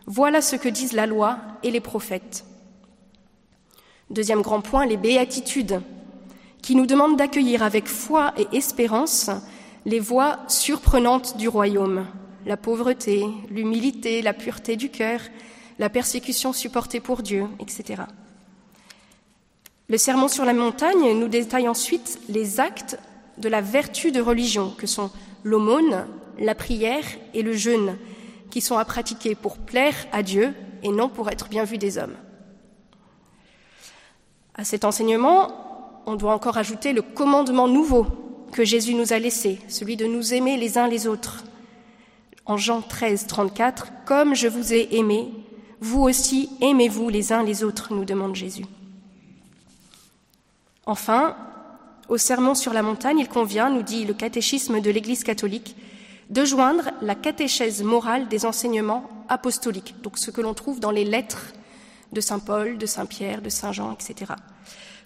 Voilà 0.06 0.40
ce 0.42 0.56
que 0.56 0.68
disent 0.68 0.92
la 0.92 1.06
loi 1.06 1.38
et 1.62 1.70
les 1.70 1.80
prophètes. 1.80 2.44
Deuxième 4.10 4.42
grand 4.42 4.60
point, 4.60 4.86
les 4.86 4.96
béatitudes, 4.96 5.80
qui 6.62 6.74
nous 6.74 6.86
demandent 6.86 7.16
d'accueillir 7.16 7.62
avec 7.62 7.86
foi 7.86 8.34
et 8.36 8.56
espérance 8.56 9.30
les 9.84 10.00
voies 10.00 10.38
surprenantes 10.48 11.36
du 11.36 11.48
royaume, 11.48 12.06
la 12.44 12.56
pauvreté, 12.56 13.24
l'humilité, 13.50 14.20
la 14.20 14.32
pureté 14.32 14.76
du 14.76 14.90
cœur, 14.90 15.20
la 15.78 15.88
persécution 15.88 16.52
supportée 16.52 17.00
pour 17.00 17.22
Dieu, 17.22 17.46
etc. 17.58 18.02
Le 19.88 19.98
sermon 19.98 20.28
sur 20.28 20.44
la 20.44 20.52
montagne 20.52 21.18
nous 21.18 21.28
détaille 21.28 21.68
ensuite 21.68 22.18
les 22.28 22.58
actes 22.60 22.98
de 23.38 23.48
la 23.48 23.60
vertu 23.60 24.10
de 24.10 24.20
religion, 24.20 24.70
que 24.76 24.86
sont 24.86 25.10
l'aumône, 25.44 26.06
la 26.38 26.54
prière 26.54 27.04
et 27.34 27.42
le 27.42 27.52
jeûne, 27.52 27.96
qui 28.50 28.60
sont 28.60 28.78
à 28.78 28.84
pratiquer 28.84 29.34
pour 29.34 29.58
plaire 29.58 29.94
à 30.12 30.22
Dieu 30.22 30.54
et 30.82 30.88
non 30.88 31.08
pour 31.08 31.30
être 31.30 31.48
bien 31.48 31.64
vu 31.64 31.78
des 31.78 31.98
hommes. 31.98 32.16
À 34.54 34.64
cet 34.64 34.84
enseignement, 34.84 36.02
on 36.06 36.16
doit 36.16 36.32
encore 36.32 36.56
ajouter 36.56 36.92
le 36.92 37.02
commandement 37.02 37.68
nouveau 37.68 38.06
que 38.52 38.64
Jésus 38.64 38.94
nous 38.94 39.12
a 39.12 39.18
laissé, 39.18 39.60
celui 39.68 39.96
de 39.96 40.06
nous 40.06 40.32
aimer 40.32 40.56
les 40.56 40.78
uns 40.78 40.88
les 40.88 41.06
autres. 41.06 41.44
En 42.46 42.56
Jean 42.56 42.80
13, 42.80 43.26
34, 43.26 43.88
Comme 44.06 44.34
je 44.34 44.48
vous 44.48 44.72
ai 44.72 44.96
aimé, 44.96 45.30
vous 45.80 46.02
aussi 46.02 46.50
aimez-vous 46.60 47.08
les 47.08 47.32
uns 47.32 47.42
les 47.42 47.64
autres, 47.64 47.92
nous 47.92 48.04
demande 48.04 48.34
Jésus. 48.34 48.64
Enfin, 50.86 51.36
au 52.08 52.16
sermon 52.16 52.54
sur 52.54 52.72
la 52.72 52.82
montagne, 52.82 53.18
il 53.18 53.28
convient, 53.28 53.70
nous 53.70 53.82
dit 53.82 54.04
le 54.04 54.14
catéchisme 54.14 54.80
de 54.80 54.90
l'Église 54.90 55.24
catholique, 55.24 55.76
de 56.30 56.44
joindre 56.44 56.90
la 57.02 57.14
catéchèse 57.14 57.82
morale 57.82 58.28
des 58.28 58.46
enseignements 58.46 59.08
apostoliques, 59.28 59.94
donc 60.02 60.18
ce 60.18 60.30
que 60.30 60.40
l'on 60.40 60.54
trouve 60.54 60.80
dans 60.80 60.90
les 60.90 61.04
lettres 61.04 61.52
de 62.12 62.20
Saint 62.20 62.38
Paul, 62.38 62.78
de 62.78 62.86
Saint 62.86 63.06
Pierre, 63.06 63.42
de 63.42 63.48
Saint 63.48 63.72
Jean, 63.72 63.92
etc. 63.92 64.32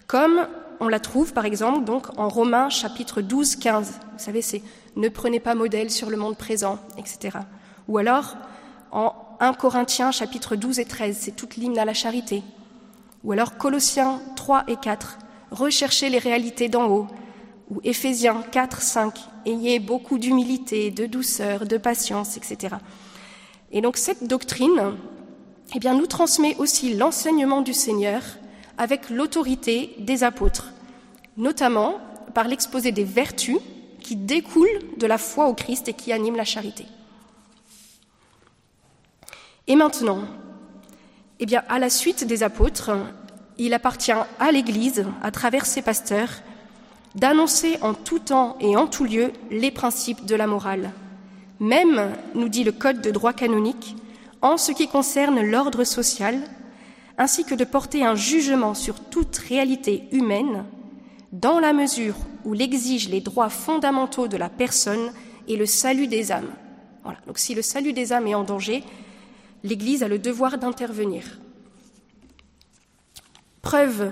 Comme 0.07 0.47
on 0.79 0.87
la 0.87 0.99
trouve 0.99 1.33
par 1.33 1.45
exemple 1.45 1.83
donc 1.83 2.07
en 2.17 2.27
Romains 2.27 2.69
chapitre 2.69 3.21
12, 3.21 3.55
15. 3.55 3.91
Vous 3.91 3.97
savez, 4.17 4.41
c'est 4.41 4.61
ne 4.95 5.09
prenez 5.09 5.39
pas 5.39 5.55
modèle 5.55 5.89
sur 5.89 6.09
le 6.09 6.17
monde 6.17 6.37
présent, 6.37 6.79
etc. 6.97 7.37
Ou 7.87 7.97
alors 7.97 8.35
en 8.91 9.13
1 9.41 9.53
Corinthiens 9.53 10.11
chapitre 10.11 10.55
12 10.55 10.77
et 10.77 10.85
13, 10.85 11.17
c'est 11.19 11.35
toute 11.35 11.55
l'hymne 11.55 11.79
à 11.79 11.83
la 11.83 11.95
charité. 11.95 12.43
Ou 13.23 13.31
alors 13.31 13.57
Colossiens 13.57 14.21
3 14.35 14.65
et 14.67 14.75
4, 14.75 15.17
recherchez 15.49 16.09
les 16.09 16.19
réalités 16.19 16.69
d'en 16.69 16.85
haut. 16.85 17.07
Ou 17.71 17.81
Éphésiens 17.83 18.43
4, 18.51 18.83
5, 18.83 19.19
ayez 19.47 19.79
beaucoup 19.79 20.19
d'humilité, 20.19 20.91
de 20.91 21.07
douceur, 21.07 21.65
de 21.65 21.77
patience, 21.77 22.37
etc. 22.37 22.75
Et 23.71 23.81
donc 23.81 23.97
cette 23.97 24.27
doctrine, 24.27 24.95
eh 25.75 25.79
bien, 25.79 25.95
nous 25.95 26.05
transmet 26.05 26.55
aussi 26.57 26.93
l'enseignement 26.93 27.61
du 27.61 27.73
Seigneur 27.73 28.21
avec 28.77 29.09
l'autorité 29.09 29.95
des 29.97 30.23
apôtres, 30.23 30.71
notamment 31.35 31.95
par 32.35 32.47
l'exposé 32.47 32.91
des 32.91 33.05
vertus 33.05 33.57
qui 34.01 34.15
découlent 34.15 34.97
de 34.97 35.07
la 35.07 35.17
foi 35.17 35.47
au 35.47 35.55
Christ 35.55 35.87
et 35.87 35.93
qui 35.93 36.13
animent 36.13 36.35
la 36.35 36.45
charité. 36.45 36.85
Et 39.71 39.77
maintenant, 39.77 40.23
eh 41.39 41.45
à 41.55 41.79
la 41.79 41.89
suite 41.89 42.25
des 42.25 42.43
apôtres, 42.43 42.91
il 43.57 43.73
appartient 43.73 44.11
à 44.11 44.51
l'Église, 44.51 45.05
à 45.23 45.31
travers 45.31 45.65
ses 45.65 45.81
pasteurs, 45.81 46.27
d'annoncer 47.15 47.77
en 47.81 47.93
tout 47.93 48.19
temps 48.19 48.57
et 48.59 48.75
en 48.75 48.85
tout 48.85 49.05
lieu 49.05 49.31
les 49.49 49.71
principes 49.71 50.25
de 50.25 50.35
la 50.35 50.45
morale. 50.45 50.91
Même, 51.61 52.11
nous 52.35 52.49
dit 52.49 52.65
le 52.65 52.73
Code 52.73 52.99
de 52.99 53.11
droit 53.11 53.31
canonique, 53.31 53.95
en 54.41 54.57
ce 54.57 54.73
qui 54.73 54.89
concerne 54.89 55.41
l'ordre 55.41 55.85
social, 55.85 56.37
ainsi 57.17 57.45
que 57.45 57.55
de 57.55 57.63
porter 57.63 58.03
un 58.03 58.15
jugement 58.15 58.73
sur 58.73 58.99
toute 58.99 59.37
réalité 59.37 60.03
humaine, 60.11 60.65
dans 61.31 61.61
la 61.61 61.71
mesure 61.71 62.15
où 62.43 62.51
l'exigent 62.51 63.09
les 63.09 63.21
droits 63.21 63.47
fondamentaux 63.47 64.27
de 64.27 64.35
la 64.35 64.49
personne 64.49 65.13
et 65.47 65.55
le 65.55 65.65
salut 65.65 66.07
des 66.07 66.33
âmes. 66.33 66.51
Voilà. 67.05 67.19
Donc 67.25 67.37
si 67.37 67.55
le 67.55 67.61
salut 67.61 67.93
des 67.93 68.11
âmes 68.11 68.27
est 68.27 68.35
en 68.35 68.43
danger, 68.43 68.83
l'Église 69.63 70.03
a 70.03 70.07
le 70.07 70.19
devoir 70.19 70.57
d'intervenir. 70.57 71.23
Preuve 73.61 74.11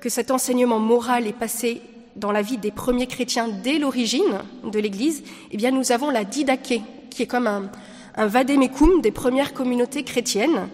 que 0.00 0.08
cet 0.08 0.30
enseignement 0.30 0.78
moral 0.78 1.26
est 1.26 1.32
passé 1.32 1.82
dans 2.16 2.32
la 2.32 2.42
vie 2.42 2.58
des 2.58 2.70
premiers 2.70 3.06
chrétiens 3.06 3.48
dès 3.48 3.78
l'origine 3.78 4.40
de 4.64 4.78
l'Église, 4.78 5.22
eh 5.50 5.56
bien 5.56 5.70
nous 5.70 5.92
avons 5.92 6.10
la 6.10 6.24
didaché, 6.24 6.82
qui 7.10 7.22
est 7.22 7.26
comme 7.26 7.46
un, 7.46 7.70
un 8.16 8.26
des 8.26 9.10
premières 9.12 9.52
communautés 9.52 10.02
chrétiennes. 10.02 10.68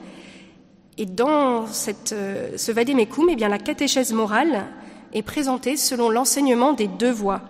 Et 0.99 1.07
dans 1.07 1.65
euh, 2.13 2.57
ce 2.57 2.73
vademecum, 2.73 3.29
eh 3.31 3.37
bien, 3.37 3.49
la 3.49 3.59
catéchèse 3.59 4.13
morale 4.13 4.67
est 5.13 5.23
présentée 5.23 5.77
selon 5.77 6.11
l'enseignement 6.11 6.73
des 6.73 6.87
deux 6.87 7.11
voies. 7.11 7.41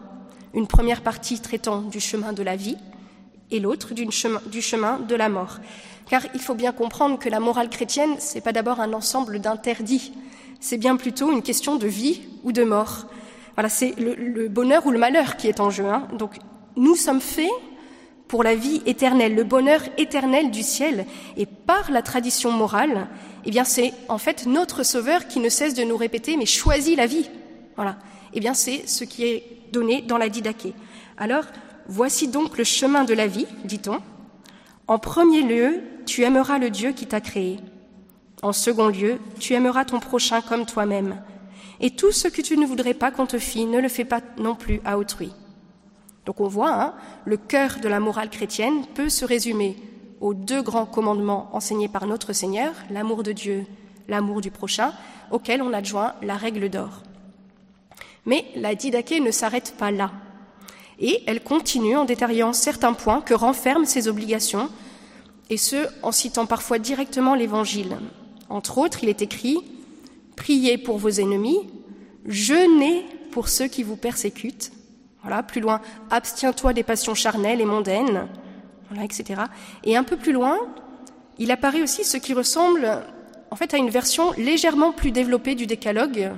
Une 0.55 0.67
première 0.67 1.03
partie 1.03 1.41
traitant 1.41 1.83
du 1.83 2.01
chemin 2.01 2.33
de 2.33 2.43
la 2.43 2.57
vie 2.57 2.77
et 3.51 3.61
l'autre 3.61 3.95
du 3.95 4.11
chemin 4.11 4.99
de 5.01 5.15
la 5.15 5.29
mort. 5.29 5.59
Car 6.13 6.27
il 6.35 6.43
faut 6.43 6.53
bien 6.53 6.73
comprendre 6.73 7.19
que 7.19 7.31
la 7.31 7.41
morale 7.41 7.71
chrétienne, 7.71 8.21
ce 8.21 8.35
n'est 8.35 8.43
pas 8.43 8.53
d'abord 8.53 8.81
un 8.81 8.93
ensemble 8.93 9.39
d'interdits, 9.39 10.13
c'est 10.61 10.77
bien 10.77 10.97
plutôt 10.97 11.33
une 11.33 11.41
question 11.41 11.77
de 11.77 11.87
vie 11.87 12.21
ou 12.45 12.53
de 12.53 12.65
mort. 12.65 13.07
Voilà, 13.55 13.71
c'est 13.71 13.95
le, 13.99 14.47
bonheur 14.49 14.85
ou 14.85 14.91
le 14.91 14.99
malheur 14.99 15.39
qui 15.39 15.49
est 15.49 15.59
en 15.59 15.71
jeu. 15.71 15.87
Hein. 15.87 16.07
Donc, 16.19 16.33
nous 16.77 16.97
sommes 16.97 17.23
faits 17.23 17.49
pour 18.29 18.43
la 18.43 18.55
vie 18.55 18.83
éternelle, 18.85 19.35
le 19.35 19.45
bonheur 19.45 19.81
éternel 19.97 20.51
du 20.51 20.63
ciel. 20.63 21.07
Et 21.39 21.47
par 21.47 21.91
la 21.91 22.03
tradition 22.03 22.53
morale, 22.53 23.09
eh 23.47 23.51
bien, 23.51 23.65
c'est 23.65 23.95
en 24.11 24.19
fait 24.19 24.45
notre 24.45 24.83
Sauveur 24.83 25.29
qui 25.29 25.41
ne 25.41 25.49
cesse 25.49 25.73
de 25.73 25.83
nous 25.83 25.97
répéter, 25.97 26.37
mais 26.37 26.45
choisis 26.45 26.95
la 26.95 27.07
vie. 27.07 27.31
Voilà. 27.77 27.97
Eh 28.35 28.41
bien, 28.41 28.53
c'est 28.53 28.87
ce 28.87 29.05
qui 29.05 29.25
est 29.25 29.45
donné 29.73 30.03
dans 30.03 30.19
la 30.19 30.29
Didaché. 30.29 30.75
Alors, 31.17 31.45
voici 31.89 32.29
donc 32.29 32.59
le 32.59 32.65
chemin 32.65 33.05
de 33.05 33.15
la 33.15 33.27
vie, 33.27 33.47
dit-on. 33.65 34.03
En 34.89 34.99
premier 34.99 35.41
lieu, 35.41 35.81
tu 36.05 36.23
aimeras 36.23 36.59
le 36.59 36.71
Dieu 36.71 36.93
qui 36.93 37.07
t'a 37.07 37.21
créé. 37.21 37.59
En 38.43 38.53
second 38.53 38.89
lieu, 38.89 39.19
tu 39.39 39.55
aimeras 39.55 39.85
ton 39.85 40.01
prochain 40.01 40.41
comme 40.41 40.67
toi-même. 40.67 41.23
Et 41.81 41.91
tout 41.91 42.13
ce 42.13 42.29
que 42.29 42.43
tu 42.43 42.57
ne 42.57 42.67
voudrais 42.67 42.95
pas 42.95 43.11
qu'on 43.11 43.27
te 43.27 43.39
fît, 43.39 43.67
ne 43.67 43.81
le 43.81 43.89
fais 43.89 44.05
pas 44.05 44.21
non 44.39 44.55
plus 44.55 44.81
à 44.85 44.99
autrui. 44.99 45.33
Donc 46.27 46.41
on 46.41 46.49
voit, 46.49 46.73
hein, 46.73 46.95
le 47.25 47.37
cœur 47.37 47.79
de 47.83 47.89
la 47.89 48.01
morale 48.01 48.31
chrétienne 48.31 48.87
peut 48.95 49.09
se 49.09 49.25
résumer 49.25 49.77
aux 50.21 50.35
deux 50.35 50.63
grands 50.63 50.87
commandements 50.87 51.51
enseignés 51.53 51.89
par 51.89 52.07
notre 52.07 52.33
Seigneur, 52.33 52.73
l'amour 52.91 53.25
de 53.25 53.33
Dieu, 53.33 53.67
l'amour 54.09 54.41
du 54.41 54.53
prochain, 54.53 54.93
auquel 55.33 55.63
on 55.63 55.73
adjoint 55.73 56.15
la 56.23 56.37
règle 56.37 56.69
d'or. 56.69 57.03
Mais 58.25 58.45
la 58.55 58.77
didaché 58.77 59.19
ne 59.19 59.33
s'arrête 59.33 59.75
pas 59.77 59.91
là. 59.91 60.13
Et 61.01 61.25
elle 61.27 61.43
continue 61.43 61.97
en 61.97 62.05
détaillant 62.05 62.53
certains 62.53 62.93
points 62.93 63.21
que 63.21 63.35
renferment 63.35 63.87
ses 63.87 64.07
obligations, 64.07 64.69
et 65.51 65.57
ce, 65.57 65.87
en 66.03 66.13
citant 66.13 66.47
parfois 66.47 66.79
directement 66.79 67.35
l'Évangile. 67.35 67.99
Entre 68.49 68.79
autres, 68.79 69.01
il 69.03 69.09
est 69.09 69.23
écrit 69.23 69.59
priez 70.37 70.79
pour 70.79 70.99
vos 70.99 71.11
ennemis, 71.11 71.59
jeûnez 72.27 73.05
pour 73.31 73.49
ceux 73.49 73.69
qui 73.69 73.83
vous 73.83 73.97
persécutent. 73.97 74.73
Voilà, 75.23 75.43
plus 75.43 75.61
loin, 75.61 75.81
abstiens-toi 76.11 76.73
des 76.73 76.83
passions 76.83 77.15
charnelles 77.15 77.61
et 77.61 77.65
mondaines, 77.65 78.27
voilà, 78.89 79.05
etc. 79.05 79.43
Et 79.85 79.97
un 79.97 80.03
peu 80.03 80.17
plus 80.17 80.33
loin, 80.33 80.59
il 81.39 81.53
apparaît 81.53 81.83
aussi 81.83 82.03
ce 82.03 82.17
qui 82.17 82.35
ressemble 82.35 83.05
en 83.51 83.57
fait 83.57 83.73
à 83.73 83.77
une 83.77 83.91
version 83.91 84.33
légèrement 84.33 84.93
plus 84.93 85.13
développée 85.13 85.55
du 85.55 85.67
décalogue, 85.67 86.33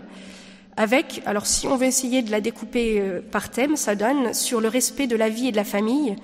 avec, 0.76 1.22
alors 1.24 1.46
si 1.46 1.66
on 1.66 1.76
veut 1.76 1.86
essayer 1.86 2.20
de 2.20 2.30
la 2.30 2.40
découper 2.40 3.00
euh, 3.00 3.20
par 3.22 3.50
thème, 3.50 3.76
ça 3.76 3.94
donne 3.94 4.34
sur 4.34 4.60
le 4.60 4.68
respect 4.68 5.06
de 5.06 5.14
la 5.16 5.28
vie 5.28 5.48
et 5.48 5.52
de 5.52 5.56
la 5.56 5.64
famille, 5.64 6.16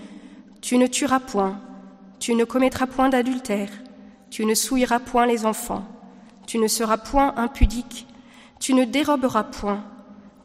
tu 0.60 0.76
ne 0.76 0.88
tueras 0.88 1.20
point, 1.20 1.60
tu 2.20 2.34
ne 2.34 2.44
commettras 2.44 2.86
point 2.86 3.08
d'adultère, 3.08 3.70
tu 4.30 4.44
ne 4.44 4.54
souilleras 4.54 5.00
point 5.00 5.26
les 5.26 5.46
enfants, 5.46 5.84
tu 6.46 6.58
ne 6.58 6.68
seras 6.68 6.98
point 6.98 7.34
impudique, 7.36 8.06
tu 8.60 8.74
ne 8.74 8.84
déroberas 8.84 9.44
point, 9.44 9.82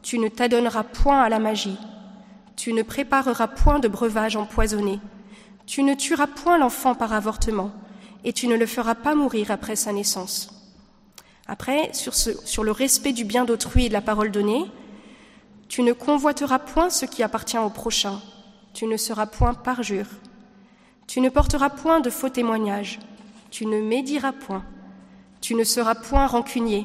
tu 0.02 0.18
ne 0.18 0.28
t'adonneras 0.28 0.84
point 0.84 1.22
à 1.22 1.28
la 1.28 1.38
magie, 1.38 1.78
tu 2.56 2.72
ne 2.72 2.82
prépareras 2.82 3.46
point 3.46 3.78
de 3.78 3.88
breuvage 3.88 4.36
empoisonné, 4.36 5.00
tu 5.66 5.82
ne 5.82 5.94
tueras 5.94 6.26
point 6.26 6.58
l'enfant 6.58 6.94
par 6.94 7.12
avortement, 7.12 7.70
et 8.24 8.32
tu 8.32 8.48
ne 8.48 8.56
le 8.56 8.66
feras 8.66 8.94
pas 8.94 9.14
mourir 9.14 9.50
après 9.50 9.76
sa 9.76 9.92
naissance. 9.92 10.50
Après, 11.46 11.92
sur, 11.92 12.14
sur 12.14 12.64
le 12.64 12.72
respect 12.72 13.12
du 13.12 13.24
bien 13.24 13.44
d'autrui 13.44 13.84
et 13.84 13.88
de 13.88 13.92
la 13.92 14.00
parole 14.00 14.30
donnée, 14.30 14.64
tu 15.68 15.82
ne 15.82 15.92
convoiteras 15.92 16.58
point 16.58 16.88
ce 16.88 17.04
qui 17.04 17.22
appartient 17.22 17.58
au 17.58 17.70
prochain, 17.70 18.20
tu 18.72 18.86
ne 18.86 18.96
seras 18.96 19.26
point 19.26 19.52
parjure, 19.52 20.06
tu 21.06 21.20
ne 21.20 21.28
porteras 21.28 21.70
point 21.70 22.00
de 22.00 22.10
faux 22.10 22.28
témoignages, 22.28 22.98
tu 23.50 23.66
ne 23.66 23.80
médiras 23.80 24.32
point, 24.32 24.64
tu 25.40 25.54
ne 25.54 25.64
seras 25.64 25.94
point 25.94 26.26
rancunier, 26.26 26.84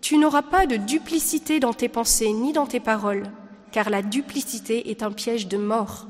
tu 0.00 0.18
n'auras 0.18 0.42
pas 0.42 0.66
de 0.66 0.76
duplicité 0.76 1.60
dans 1.60 1.72
tes 1.72 1.88
pensées 1.88 2.32
ni 2.32 2.52
dans 2.52 2.66
tes 2.66 2.80
paroles, 2.80 3.30
car 3.70 3.90
la 3.90 4.02
duplicité 4.02 4.90
est 4.90 5.02
un 5.02 5.12
piège 5.12 5.48
de 5.48 5.56
mort. 5.56 6.08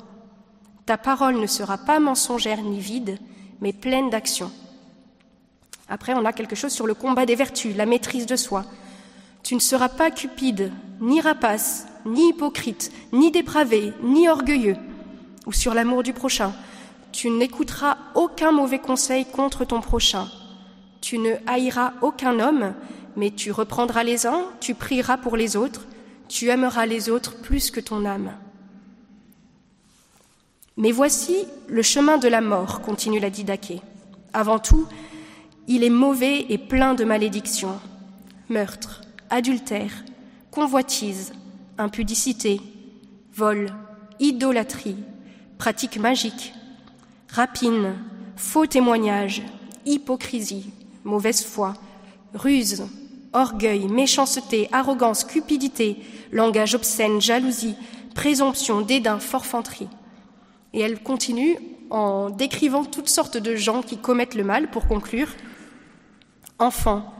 Ta 0.87 0.99
parole 0.99 1.37
ne 1.37 1.47
sera 1.47 1.79
pas 1.79 2.01
mensongère 2.01 2.63
ni 2.63 2.81
vide, 2.81 3.19
mais 3.61 3.73
pleine 3.73 4.11
d'action. 4.11 4.51
Après, 5.89 6.15
on 6.15 6.25
a 6.25 6.33
quelque 6.33 6.57
chose 6.57 6.73
sur 6.73 6.87
le 6.87 6.95
combat 6.95 7.27
des 7.27 7.35
vertus, 7.35 7.77
la 7.77 7.87
maîtrise 7.87 8.27
de 8.27 8.37
soi. 8.37 8.65
Tu 9.43 9.55
ne 9.55 9.61
seras 9.61 9.89
pas 9.89 10.11
cupide, 10.11 10.73
ni 11.01 11.21
rapace, 11.21 11.87
ni 12.07 12.31
hypocrite, 12.31 12.91
ni 13.13 13.31
dépravé, 13.31 13.93
ni 14.03 14.29
orgueilleux, 14.29 14.77
ou 15.47 15.53
sur 15.53 15.75
l'amour 15.75 16.03
du 16.03 16.13
prochain. 16.13 16.53
Tu 17.13 17.31
n'écouteras 17.31 17.99
aucun 18.15 18.53
mauvais 18.53 18.79
conseil 18.79 19.25
contre 19.25 19.65
ton 19.65 19.81
prochain. 19.81 20.29
Tu 21.01 21.19
ne 21.19 21.35
haïras 21.47 21.93
aucun 22.01 22.41
homme, 22.41 22.75
mais 23.17 23.31
tu 23.31 23.53
reprendras 23.53 24.03
les 24.03 24.27
uns, 24.27 24.45
tu 24.61 24.75
prieras 24.75 25.19
pour 25.19 25.37
les 25.37 25.57
autres, 25.57 25.87
tu 26.29 26.49
aimeras 26.49 26.87
les 26.87 27.11
autres 27.11 27.41
plus 27.43 27.71
que 27.71 27.81
ton 27.81 28.05
âme. 28.07 28.33
Mais 30.77 30.93
voici 30.93 31.37
le 31.69 31.83
chemin 31.83 32.17
de 32.17 32.29
la 32.29 32.41
mort, 32.41 32.81
continue 32.81 33.21
la 33.21 33.29
Didaquée. 33.29 33.83
Avant 34.33 34.59
tout, 34.59 34.89
il 35.69 35.85
est 35.85 35.91
mauvais 35.91 36.47
et 36.49 36.59
plein 36.59 36.95
de 36.95 37.05
malédictions, 37.05 37.79
meurtre, 38.49 39.03
adultère, 39.29 39.93
convoitise, 40.51 41.33
impudicité, 41.77 42.61
vol, 43.35 43.71
idolâtrie, 44.19 44.97
pratique 45.59 45.99
magique, 45.99 46.55
rapine, 47.33 47.95
faux 48.37 48.67
témoignage, 48.67 49.43
hypocrisie, 49.87 50.71
mauvaise 51.03 51.43
foi, 51.43 51.75
ruse, 52.35 52.85
orgueil, 53.33 53.89
méchanceté, 53.89 54.69
arrogance, 54.71 55.25
cupidité, 55.25 55.97
langage 56.31 56.75
obscène, 56.75 57.21
jalousie, 57.23 57.75
présomption, 58.15 58.83
dédain, 58.83 59.19
forfanterie. 59.19 59.89
Et 60.75 60.81
elle 60.81 61.03
continue 61.03 61.57
en 61.89 62.29
décrivant 62.29 62.85
toutes 62.85 63.09
sortes 63.09 63.39
de 63.39 63.57
gens 63.57 63.83
qui 63.83 63.97
commettent 63.97 64.35
le 64.35 64.45
mal 64.45 64.71
pour 64.71 64.87
conclure 64.87 65.29
Enfants, 66.59 67.13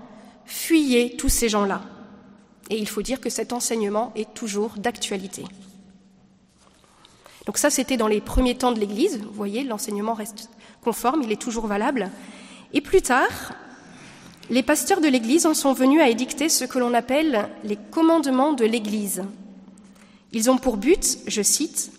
fuyez 0.45 1.17
tous 1.17 1.31
ces 1.31 1.49
gens-là. 1.49 1.83
Et 2.71 2.77
il 2.77 2.89
faut 2.89 3.03
dire 3.03 3.21
que 3.21 3.31
cet 3.31 3.53
enseignement 3.53 4.13
est 4.15 4.35
toujours 4.35 4.75
d'actualité. 4.77 5.45
Donc 7.47 7.59
ça, 7.59 7.71
c'était 7.71 7.97
dans 7.97 8.09
les 8.09 8.21
premiers 8.21 8.57
temps 8.57 8.73
de 8.73 8.79
l'Église. 8.79 9.19
Vous 9.19 9.33
voyez, 9.33 9.65
l'enseignement 9.65 10.15
reste 10.15 10.49
conforme, 10.83 11.23
il 11.23 11.33
est 11.33 11.41
toujours 11.41 11.67
valable. 11.67 12.11
Et 12.73 12.81
plus 12.81 13.03
tard, 13.03 13.53
les 14.51 14.63
pasteurs 14.63 15.01
de 15.01 15.09
l'Église 15.09 15.47
en 15.47 15.55
sont 15.55 15.73
venus 15.73 16.01
à 16.01 16.09
édicter 16.09 16.49
ce 16.49 16.65
que 16.65 16.79
l'on 16.79 16.95
appelle 16.95 17.49
les 17.65 17.79
commandements 17.91 18.53
de 18.53 18.65
l'Église. 18.65 19.25
Ils 20.33 20.51
ont 20.51 20.59
pour 20.59 20.77
but, 20.77 21.19
je 21.27 21.43
cite, 21.43 21.93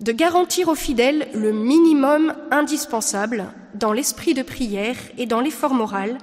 de 0.00 0.12
garantir 0.12 0.68
aux 0.68 0.74
fidèles 0.74 1.28
le 1.34 1.52
minimum 1.52 2.34
indispensable 2.50 3.52
dans 3.74 3.92
l'esprit 3.92 4.34
de 4.34 4.42
prière 4.42 4.96
et 5.18 5.26
dans 5.26 5.40
l'effort 5.40 5.74
moral, 5.74 6.18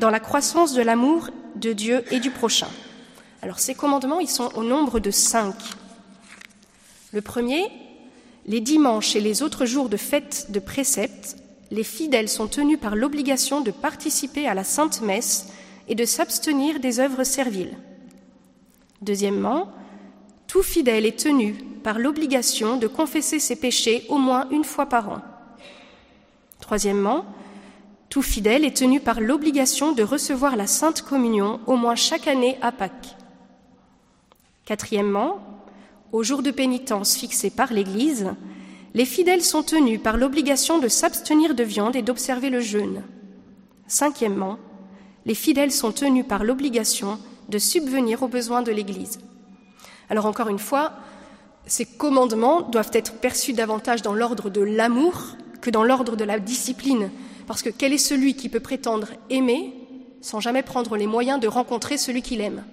dans 0.00 0.10
la 0.10 0.20
croissance 0.20 0.72
de 0.72 0.82
l'amour 0.82 1.28
de 1.56 1.72
Dieu 1.72 2.04
et 2.10 2.20
du 2.20 2.30
prochain. 2.30 2.68
Alors 3.42 3.58
ces 3.58 3.74
commandements, 3.74 4.20
ils 4.20 4.30
sont 4.30 4.50
au 4.54 4.64
nombre 4.64 4.98
de 4.98 5.10
cinq. 5.10 5.54
Le 7.12 7.20
premier, 7.20 7.70
les 8.48 8.60
dimanches 8.60 9.14
et 9.14 9.20
les 9.20 9.42
autres 9.42 9.66
jours 9.66 9.88
de 9.88 9.96
fête 9.96 10.46
de 10.50 10.58
préceptes 10.58 11.36
les 11.70 11.84
fidèles 11.84 12.30
sont 12.30 12.48
tenus 12.48 12.80
par 12.80 12.96
l'obligation 12.96 13.60
de 13.60 13.70
participer 13.70 14.48
à 14.48 14.54
la 14.54 14.64
Sainte 14.64 15.02
Messe 15.02 15.52
et 15.86 15.94
de 15.94 16.04
s'abstenir 16.04 16.80
des 16.80 16.98
œuvres 16.98 17.24
serviles. 17.24 17.76
Deuxièmement, 19.02 19.70
tout 20.46 20.62
fidèle 20.62 21.04
est 21.04 21.18
tenu 21.18 21.54
par 21.82 21.98
l'obligation 21.98 22.78
de 22.78 22.86
confesser 22.86 23.38
ses 23.38 23.56
péchés 23.56 24.06
au 24.08 24.16
moins 24.16 24.48
une 24.50 24.64
fois 24.64 24.86
par 24.86 25.10
an. 25.10 25.20
Troisièmement, 26.60 27.26
tout 28.08 28.22
fidèle 28.22 28.64
est 28.64 28.76
tenu 28.76 29.00
par 29.00 29.20
l'obligation 29.20 29.92
de 29.92 30.02
recevoir 30.02 30.56
la 30.56 30.66
Sainte 30.66 31.02
Communion 31.02 31.60
au 31.66 31.76
moins 31.76 31.96
chaque 31.96 32.26
année 32.26 32.56
à 32.62 32.72
Pâques. 32.72 33.14
Quatrièmement, 34.64 35.38
au 36.12 36.22
jour 36.22 36.42
de 36.42 36.50
pénitence 36.50 37.16
fixé 37.16 37.50
par 37.50 37.72
l'Église, 37.72 38.28
les 38.94 39.04
fidèles 39.04 39.42
sont 39.42 39.62
tenus 39.62 40.00
par 40.02 40.16
l'obligation 40.16 40.78
de 40.78 40.88
s'abstenir 40.88 41.54
de 41.54 41.62
viande 41.62 41.96
et 41.96 42.02
d'observer 42.02 42.50
le 42.50 42.60
jeûne. 42.60 43.02
Cinquièmement, 43.86 44.58
les 45.26 45.34
fidèles 45.34 45.72
sont 45.72 45.92
tenus 45.92 46.24
par 46.26 46.44
l'obligation 46.44 47.18
de 47.48 47.58
subvenir 47.58 48.22
aux 48.22 48.28
besoins 48.28 48.62
de 48.62 48.72
l'Église. 48.72 49.18
Alors 50.10 50.26
encore 50.26 50.48
une 50.48 50.58
fois, 50.58 50.92
ces 51.66 51.84
commandements 51.84 52.62
doivent 52.62 52.90
être 52.92 53.14
perçus 53.14 53.52
davantage 53.52 54.02
dans 54.02 54.14
l'ordre 54.14 54.48
de 54.48 54.62
l'amour 54.62 55.36
que 55.60 55.70
dans 55.70 55.84
l'ordre 55.84 56.16
de 56.16 56.24
la 56.24 56.38
discipline, 56.38 57.10
parce 57.46 57.62
que 57.62 57.70
quel 57.70 57.92
est 57.92 57.98
celui 57.98 58.34
qui 58.34 58.48
peut 58.48 58.60
prétendre 58.60 59.08
aimer 59.28 59.74
sans 60.20 60.40
jamais 60.40 60.62
prendre 60.62 60.96
les 60.96 61.06
moyens 61.06 61.40
de 61.40 61.48
rencontrer 61.48 61.98
celui 61.98 62.22
qu'il 62.22 62.40
aime? 62.40 62.64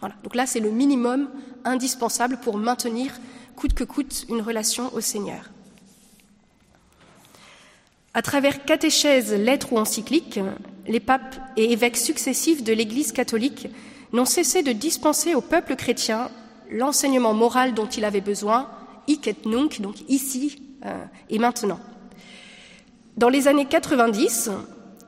Voilà. 0.00 0.14
Donc 0.22 0.34
là, 0.34 0.46
c'est 0.46 0.60
le 0.60 0.70
minimum 0.70 1.28
indispensable 1.64 2.38
pour 2.42 2.56
maintenir 2.56 3.12
coûte 3.56 3.74
que 3.74 3.84
coûte 3.84 4.24
une 4.28 4.40
relation 4.40 4.94
au 4.94 5.00
Seigneur. 5.00 5.50
À 8.14 8.22
travers 8.22 8.64
catéchèses, 8.64 9.32
lettres 9.32 9.72
ou 9.72 9.78
encycliques, 9.78 10.40
les 10.86 11.00
papes 11.00 11.36
et 11.56 11.72
évêques 11.72 11.96
successifs 11.96 12.64
de 12.64 12.72
l'Église 12.72 13.12
catholique 13.12 13.68
n'ont 14.12 14.24
cessé 14.24 14.62
de 14.62 14.72
dispenser 14.72 15.34
au 15.34 15.40
peuple 15.40 15.76
chrétien 15.76 16.30
l'enseignement 16.70 17.34
moral 17.34 17.74
dont 17.74 17.86
il 17.86 18.04
avait 18.04 18.20
besoin, 18.20 18.68
hic 19.06 19.28
et 19.28 19.36
nunc, 19.44 19.80
donc 19.80 19.96
ici 20.08 20.62
euh, 20.84 21.04
et 21.30 21.38
maintenant. 21.38 21.80
Dans 23.16 23.28
les 23.28 23.48
années 23.48 23.66
90, 23.66 24.50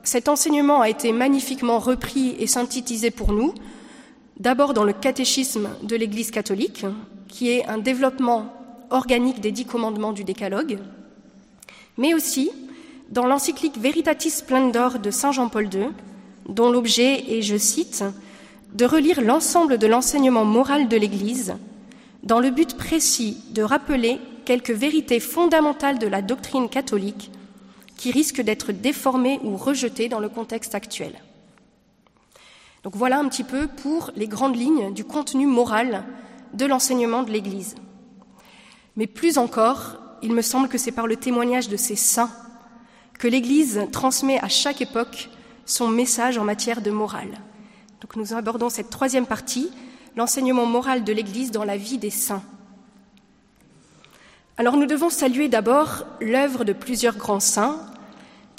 cet 0.03 0.27
enseignement 0.27 0.81
a 0.81 0.89
été 0.89 1.11
magnifiquement 1.11 1.79
repris 1.79 2.35
et 2.39 2.47
synthétisé 2.47 3.11
pour 3.11 3.31
nous, 3.33 3.53
d'abord 4.41 4.73
dans 4.73 4.83
le 4.83 4.93
catéchisme 4.93 5.69
de 5.83 5.95
l'Église 5.95 6.31
catholique, 6.31 6.85
qui 7.27 7.51
est 7.51 7.65
un 7.67 7.77
développement 7.77 8.51
organique 8.89 9.39
des 9.39 9.51
dix 9.51 9.65
commandements 9.65 10.13
du 10.13 10.23
décalogue, 10.23 10.79
mais 11.97 12.15
aussi 12.15 12.49
dans 13.11 13.27
l'encyclique 13.27 13.77
Veritatis 13.77 14.31
Splendor 14.31 14.97
de 14.97 15.11
Saint 15.11 15.31
Jean-Paul 15.31 15.69
II, 15.71 15.89
dont 16.49 16.71
l'objet 16.71 17.37
est, 17.37 17.43
je 17.43 17.55
cite, 17.55 18.03
de 18.73 18.85
relire 18.85 19.21
l'ensemble 19.21 19.77
de 19.77 19.85
l'enseignement 19.85 20.45
moral 20.45 20.87
de 20.87 20.97
l'Église 20.97 21.53
dans 22.23 22.39
le 22.39 22.49
but 22.49 22.75
précis 22.75 23.37
de 23.51 23.61
rappeler 23.61 24.19
quelques 24.45 24.71
vérités 24.71 25.19
fondamentales 25.19 25.99
de 25.99 26.07
la 26.07 26.23
doctrine 26.23 26.67
catholique 26.67 27.29
qui 27.95 28.11
risquent 28.11 28.41
d'être 28.41 28.71
déformées 28.71 29.39
ou 29.43 29.55
rejetées 29.55 30.09
dans 30.09 30.19
le 30.19 30.29
contexte 30.29 30.73
actuel. 30.73 31.13
Donc 32.83 32.95
voilà 32.95 33.19
un 33.19 33.27
petit 33.27 33.43
peu 33.43 33.67
pour 33.67 34.11
les 34.15 34.27
grandes 34.27 34.55
lignes 34.55 34.93
du 34.93 35.03
contenu 35.03 35.45
moral 35.45 36.03
de 36.53 36.65
l'enseignement 36.65 37.23
de 37.23 37.31
l'Église. 37.31 37.75
Mais 38.95 39.07
plus 39.07 39.37
encore, 39.37 39.97
il 40.21 40.33
me 40.33 40.41
semble 40.41 40.67
que 40.67 40.77
c'est 40.77 40.91
par 40.91 41.07
le 41.07 41.15
témoignage 41.15 41.69
de 41.69 41.77
ces 41.77 41.95
saints 41.95 42.31
que 43.19 43.27
l'Église 43.27 43.87
transmet 43.91 44.39
à 44.39 44.49
chaque 44.49 44.81
époque 44.81 45.29
son 45.65 45.87
message 45.87 46.37
en 46.39 46.43
matière 46.43 46.81
de 46.81 46.91
morale. 46.91 47.39
Donc 48.01 48.15
nous 48.15 48.33
abordons 48.33 48.69
cette 48.69 48.89
troisième 48.89 49.27
partie, 49.27 49.71
l'enseignement 50.15 50.65
moral 50.65 51.03
de 51.03 51.13
l'Église 51.13 51.51
dans 51.51 51.63
la 51.63 51.77
vie 51.77 51.99
des 51.99 52.09
saints. 52.09 52.43
Alors 54.57 54.75
nous 54.75 54.87
devons 54.87 55.11
saluer 55.11 55.49
d'abord 55.49 56.05
l'œuvre 56.19 56.63
de 56.63 56.73
plusieurs 56.73 57.15
grands 57.15 57.39
saints 57.39 57.79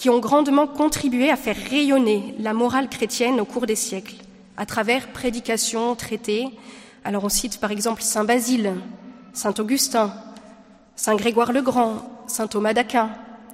qui 0.02 0.10
ont 0.10 0.18
grandement 0.18 0.66
contribué 0.66 1.30
à 1.30 1.36
faire 1.36 1.54
rayonner 1.70 2.34
la 2.40 2.54
morale 2.54 2.88
chrétienne 2.88 3.40
au 3.40 3.44
cours 3.44 3.66
des 3.66 3.76
siècles, 3.76 4.16
à 4.56 4.66
travers 4.66 5.12
prédications, 5.12 5.94
traités. 5.94 6.48
Alors 7.04 7.22
on 7.22 7.28
cite 7.28 7.60
par 7.60 7.70
exemple 7.70 8.02
Saint 8.02 8.24
Basile, 8.24 8.72
Saint 9.32 9.54
Augustin, 9.60 10.12
Saint 10.96 11.14
Grégoire 11.14 11.52
le 11.52 11.62
Grand, 11.62 12.02
Saint 12.26 12.48
Thomas 12.48 12.72
d'Aquin, 12.72 13.10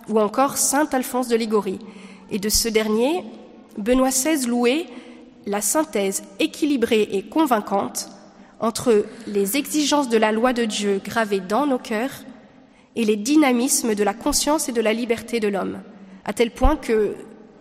ou 0.09 0.19
encore 0.19 0.57
Saint 0.57 0.89
Alphonse 0.91 1.29
de 1.29 1.37
Ligorie. 1.37 1.81
Et 2.31 2.39
de 2.39 2.49
ce 2.49 2.69
dernier, 2.69 3.25
Benoît 3.77 4.09
XVI 4.09 4.47
louait 4.47 4.87
la 5.45 5.61
synthèse 5.61 6.23
équilibrée 6.39 7.11
et 7.13 7.25
convaincante 7.25 8.09
entre 8.59 9.05
les 9.27 9.59
exigences 9.59 10.09
de 10.09 10.17
la 10.17 10.33
loi 10.33 10.55
de 10.55 10.65
Dieu 10.65 11.03
gravées 11.05 11.41
dans 11.41 11.67
nos 11.67 11.79
cœurs 11.79 12.23
et 12.97 13.05
les 13.05 13.17
dynamismes 13.17 13.95
de 13.95 14.03
la 14.03 14.15
conscience 14.15 14.71
et 14.71 14.73
de 14.73 14.81
la 14.81 14.95
liberté 14.95 15.41
de 15.41 15.49
l'homme, 15.49 15.81
à 16.25 16.33
tel 16.33 16.51
point 16.51 16.77
que 16.77 17.15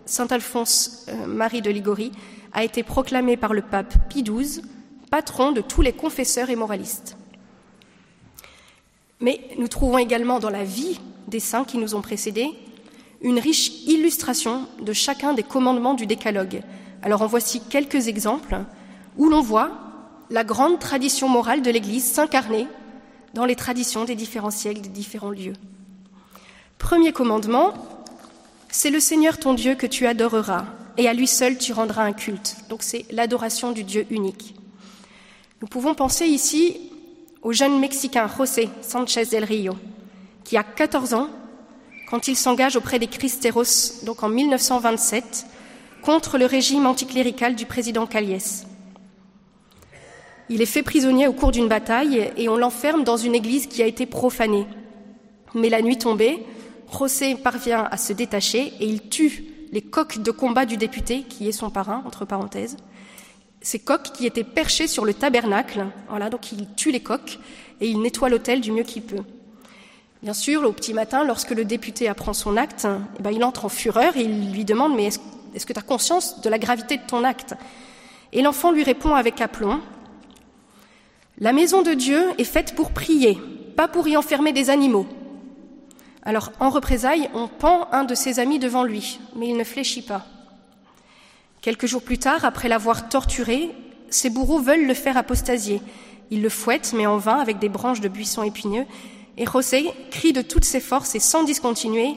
Saint 0.06 0.26
Alphonse 0.26 1.06
euh, 1.08 1.26
Marie 1.26 1.62
de 1.62 1.70
Ligorie 1.70 2.12
a 2.52 2.64
été 2.64 2.82
proclamé 2.82 3.36
par 3.36 3.52
le 3.52 3.62
pape 3.62 3.94
Pie 4.08 4.22
XII 4.22 4.62
patron 5.10 5.52
de 5.52 5.60
tous 5.60 5.82
les 5.82 5.92
confesseurs 5.92 6.50
et 6.50 6.56
moralistes. 6.56 7.16
Mais 9.20 9.40
nous 9.58 9.68
trouvons 9.68 9.98
également 9.98 10.38
dans 10.38 10.50
la 10.50 10.64
vie 10.64 11.00
des 11.26 11.40
saints 11.40 11.64
qui 11.64 11.78
nous 11.78 11.94
ont 11.94 12.02
précédés 12.02 12.50
une 13.20 13.38
riche 13.38 13.84
illustration 13.86 14.66
de 14.80 14.92
chacun 14.92 15.34
des 15.34 15.42
commandements 15.42 15.94
du 15.94 16.06
décalogue. 16.06 16.62
Alors 17.02 17.22
en 17.22 17.26
voici 17.26 17.60
quelques 17.60 18.06
exemples 18.06 18.58
où 19.16 19.28
l'on 19.28 19.40
voit 19.40 19.72
la 20.30 20.44
grande 20.44 20.78
tradition 20.78 21.28
morale 21.28 21.62
de 21.62 21.70
l'Église 21.70 22.04
s'incarner 22.04 22.66
dans 23.34 23.44
les 23.44 23.56
traditions 23.56 24.04
des 24.04 24.14
différents 24.14 24.50
siècles, 24.50 24.82
des 24.82 24.88
différents 24.88 25.30
lieux. 25.30 25.54
Premier 26.78 27.12
commandement, 27.12 27.74
c'est 28.70 28.90
le 28.90 29.00
Seigneur 29.00 29.38
ton 29.38 29.54
Dieu 29.54 29.74
que 29.74 29.86
tu 29.86 30.06
adoreras, 30.06 30.66
et 30.96 31.08
à 31.08 31.14
lui 31.14 31.26
seul 31.26 31.58
tu 31.58 31.72
rendras 31.72 32.04
un 32.04 32.12
culte. 32.12 32.56
Donc 32.68 32.82
c'est 32.82 33.04
l'adoration 33.10 33.72
du 33.72 33.84
Dieu 33.84 34.06
unique. 34.10 34.54
Nous 35.60 35.68
pouvons 35.68 35.94
penser 35.94 36.26
ici 36.26 36.78
au 37.42 37.52
jeune 37.52 37.78
Mexicain 37.80 38.28
José 38.28 38.68
Sanchez 38.82 39.26
del 39.26 39.44
Rio, 39.44 39.76
qui 40.44 40.56
a 40.56 40.62
14 40.62 41.14
ans 41.14 41.30
quand 42.08 42.28
il 42.28 42.36
s'engage 42.36 42.76
auprès 42.76 42.98
des 42.98 43.06
Cristeros, 43.06 44.04
donc 44.04 44.22
en 44.22 44.28
1927, 44.28 45.46
contre 46.00 46.38
le 46.38 46.46
régime 46.46 46.86
anticlérical 46.86 47.54
du 47.54 47.66
président 47.66 48.06
Calles. 48.06 48.38
Il 50.48 50.62
est 50.62 50.66
fait 50.66 50.82
prisonnier 50.82 51.26
au 51.26 51.34
cours 51.34 51.50
d'une 51.50 51.68
bataille 51.68 52.32
et 52.36 52.48
on 52.48 52.56
l'enferme 52.56 53.04
dans 53.04 53.18
une 53.18 53.34
église 53.34 53.66
qui 53.66 53.82
a 53.82 53.86
été 53.86 54.06
profanée. 54.06 54.66
Mais 55.54 55.68
la 55.68 55.82
nuit 55.82 55.98
tombée, 55.98 56.42
José 56.92 57.34
parvient 57.34 57.84
à 57.90 57.96
se 57.96 58.12
détacher 58.12 58.72
et 58.80 58.86
il 58.86 59.08
tue 59.08 59.44
les 59.72 59.82
coqs 59.82 60.18
de 60.18 60.30
combat 60.30 60.66
du 60.66 60.76
député, 60.76 61.22
qui 61.22 61.48
est 61.48 61.52
son 61.52 61.70
parrain, 61.70 62.02
entre 62.06 62.24
parenthèses. 62.24 62.76
Ces 63.60 63.78
coqs 63.78 64.12
qui 64.12 64.26
étaient 64.26 64.44
perchés 64.44 64.86
sur 64.86 65.04
le 65.04 65.14
tabernacle. 65.14 65.86
Voilà, 66.08 66.30
donc 66.30 66.52
il 66.52 66.66
tue 66.74 66.90
les 66.90 67.00
coqs 67.00 67.38
et 67.80 67.88
il 67.88 68.00
nettoie 68.00 68.28
l'autel 68.28 68.60
du 68.60 68.72
mieux 68.72 68.84
qu'il 68.84 69.02
peut. 69.02 69.22
Bien 70.22 70.34
sûr, 70.34 70.64
au 70.64 70.72
petit 70.72 70.94
matin, 70.94 71.24
lorsque 71.24 71.50
le 71.50 71.64
député 71.64 72.08
apprend 72.08 72.32
son 72.32 72.56
acte, 72.56 72.88
eh 73.18 73.22
ben, 73.22 73.30
il 73.30 73.44
entre 73.44 73.66
en 73.66 73.68
fureur 73.68 74.16
et 74.16 74.22
il 74.22 74.52
lui 74.52 74.64
demande 74.64 74.96
Mais 74.96 75.06
est-ce 75.06 75.66
que 75.66 75.72
tu 75.72 75.78
as 75.78 75.82
conscience 75.82 76.40
de 76.40 76.48
la 76.48 76.58
gravité 76.58 76.96
de 76.96 77.06
ton 77.06 77.24
acte? 77.24 77.54
Et 78.32 78.42
l'enfant 78.42 78.72
lui 78.72 78.82
répond 78.82 79.14
avec 79.14 79.40
aplomb 79.40 79.80
La 81.38 81.52
maison 81.52 81.82
de 81.82 81.92
Dieu 81.94 82.20
est 82.38 82.44
faite 82.44 82.74
pour 82.74 82.90
prier, 82.90 83.38
pas 83.76 83.88
pour 83.88 84.08
y 84.08 84.16
enfermer 84.16 84.52
des 84.52 84.70
animaux. 84.70 85.06
Alors, 86.28 86.52
en 86.60 86.68
représailles, 86.68 87.30
on 87.32 87.48
pend 87.48 87.88
un 87.90 88.04
de 88.04 88.14
ses 88.14 88.38
amis 88.38 88.58
devant 88.58 88.84
lui, 88.84 89.18
mais 89.34 89.48
il 89.48 89.56
ne 89.56 89.64
fléchit 89.64 90.02
pas. 90.02 90.26
Quelques 91.62 91.86
jours 91.86 92.02
plus 92.02 92.18
tard, 92.18 92.44
après 92.44 92.68
l'avoir 92.68 93.08
torturé, 93.08 93.70
ses 94.10 94.28
bourreaux 94.28 94.58
veulent 94.58 94.86
le 94.86 94.92
faire 94.92 95.16
apostasier. 95.16 95.80
Ils 96.30 96.42
le 96.42 96.50
fouettent, 96.50 96.92
mais 96.94 97.06
en 97.06 97.16
vain, 97.16 97.38
avec 97.38 97.58
des 97.58 97.70
branches 97.70 98.02
de 98.02 98.08
buissons 98.08 98.42
épineux, 98.42 98.84
et 99.38 99.46
José 99.46 99.90
crie 100.10 100.34
de 100.34 100.42
toutes 100.42 100.66
ses 100.66 100.80
forces 100.80 101.14
et 101.14 101.18
sans 101.18 101.44
discontinuer 101.44 102.16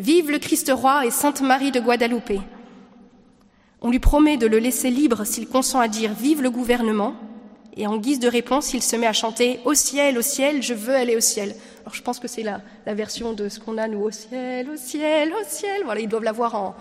Vive 0.00 0.32
le 0.32 0.40
Christ 0.40 0.72
roi 0.74 1.06
et 1.06 1.12
Sainte 1.12 1.40
Marie 1.40 1.70
de 1.70 1.78
Guadalupe. 1.78 2.40
On 3.80 3.90
lui 3.90 4.00
promet 4.00 4.38
de 4.38 4.48
le 4.48 4.58
laisser 4.58 4.90
libre 4.90 5.22
s'il 5.22 5.46
consent 5.46 5.78
à 5.78 5.86
dire 5.86 6.14
Vive 6.14 6.42
le 6.42 6.50
gouvernement. 6.50 7.14
Et 7.76 7.86
en 7.86 7.96
guise 7.96 8.18
de 8.18 8.26
réponse, 8.26 8.74
il 8.74 8.82
se 8.82 8.96
met 8.96 9.06
à 9.06 9.12
chanter 9.12 9.60
Au 9.64 9.74
ciel, 9.74 10.18
au 10.18 10.22
ciel, 10.22 10.64
je 10.64 10.74
veux 10.74 10.96
aller 10.96 11.14
au 11.16 11.20
ciel. 11.20 11.54
Alors 11.82 11.94
je 11.94 12.02
pense 12.02 12.20
que 12.20 12.28
c'est 12.28 12.44
la, 12.44 12.60
version 12.86 13.32
de 13.32 13.48
ce 13.48 13.58
qu'on 13.58 13.76
a 13.76 13.88
nous 13.88 14.00
au 14.00 14.10
ciel, 14.12 14.70
au 14.70 14.76
ciel, 14.76 15.32
au 15.32 15.44
ciel. 15.44 15.82
Voilà, 15.84 16.00
ils 16.00 16.08
doivent 16.08 16.22
l'avoir 16.22 16.74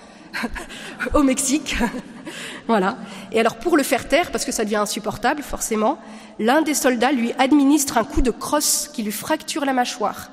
au 1.16 1.24
Mexique. 1.24 1.76
voilà. 2.68 2.98
Et 3.32 3.40
alors 3.40 3.56
pour 3.56 3.78
le 3.78 3.84
faire 3.84 4.08
taire, 4.08 4.32
parce 4.32 4.46
que 4.46 4.52
ça 4.52 4.64
devient 4.64 4.76
insupportable 4.76 5.42
forcément, 5.42 5.98
l'un 6.38 6.62
des 6.62 6.76
soldats 6.76 7.12
lui 7.12 7.34
administre 7.40 7.98
un 7.98 8.04
coup 8.04 8.22
de 8.22 8.30
crosse 8.30 8.90
qui 8.94 9.02
lui 9.02 9.12
fracture 9.12 9.66
la 9.66 9.74
mâchoire. 9.74 10.30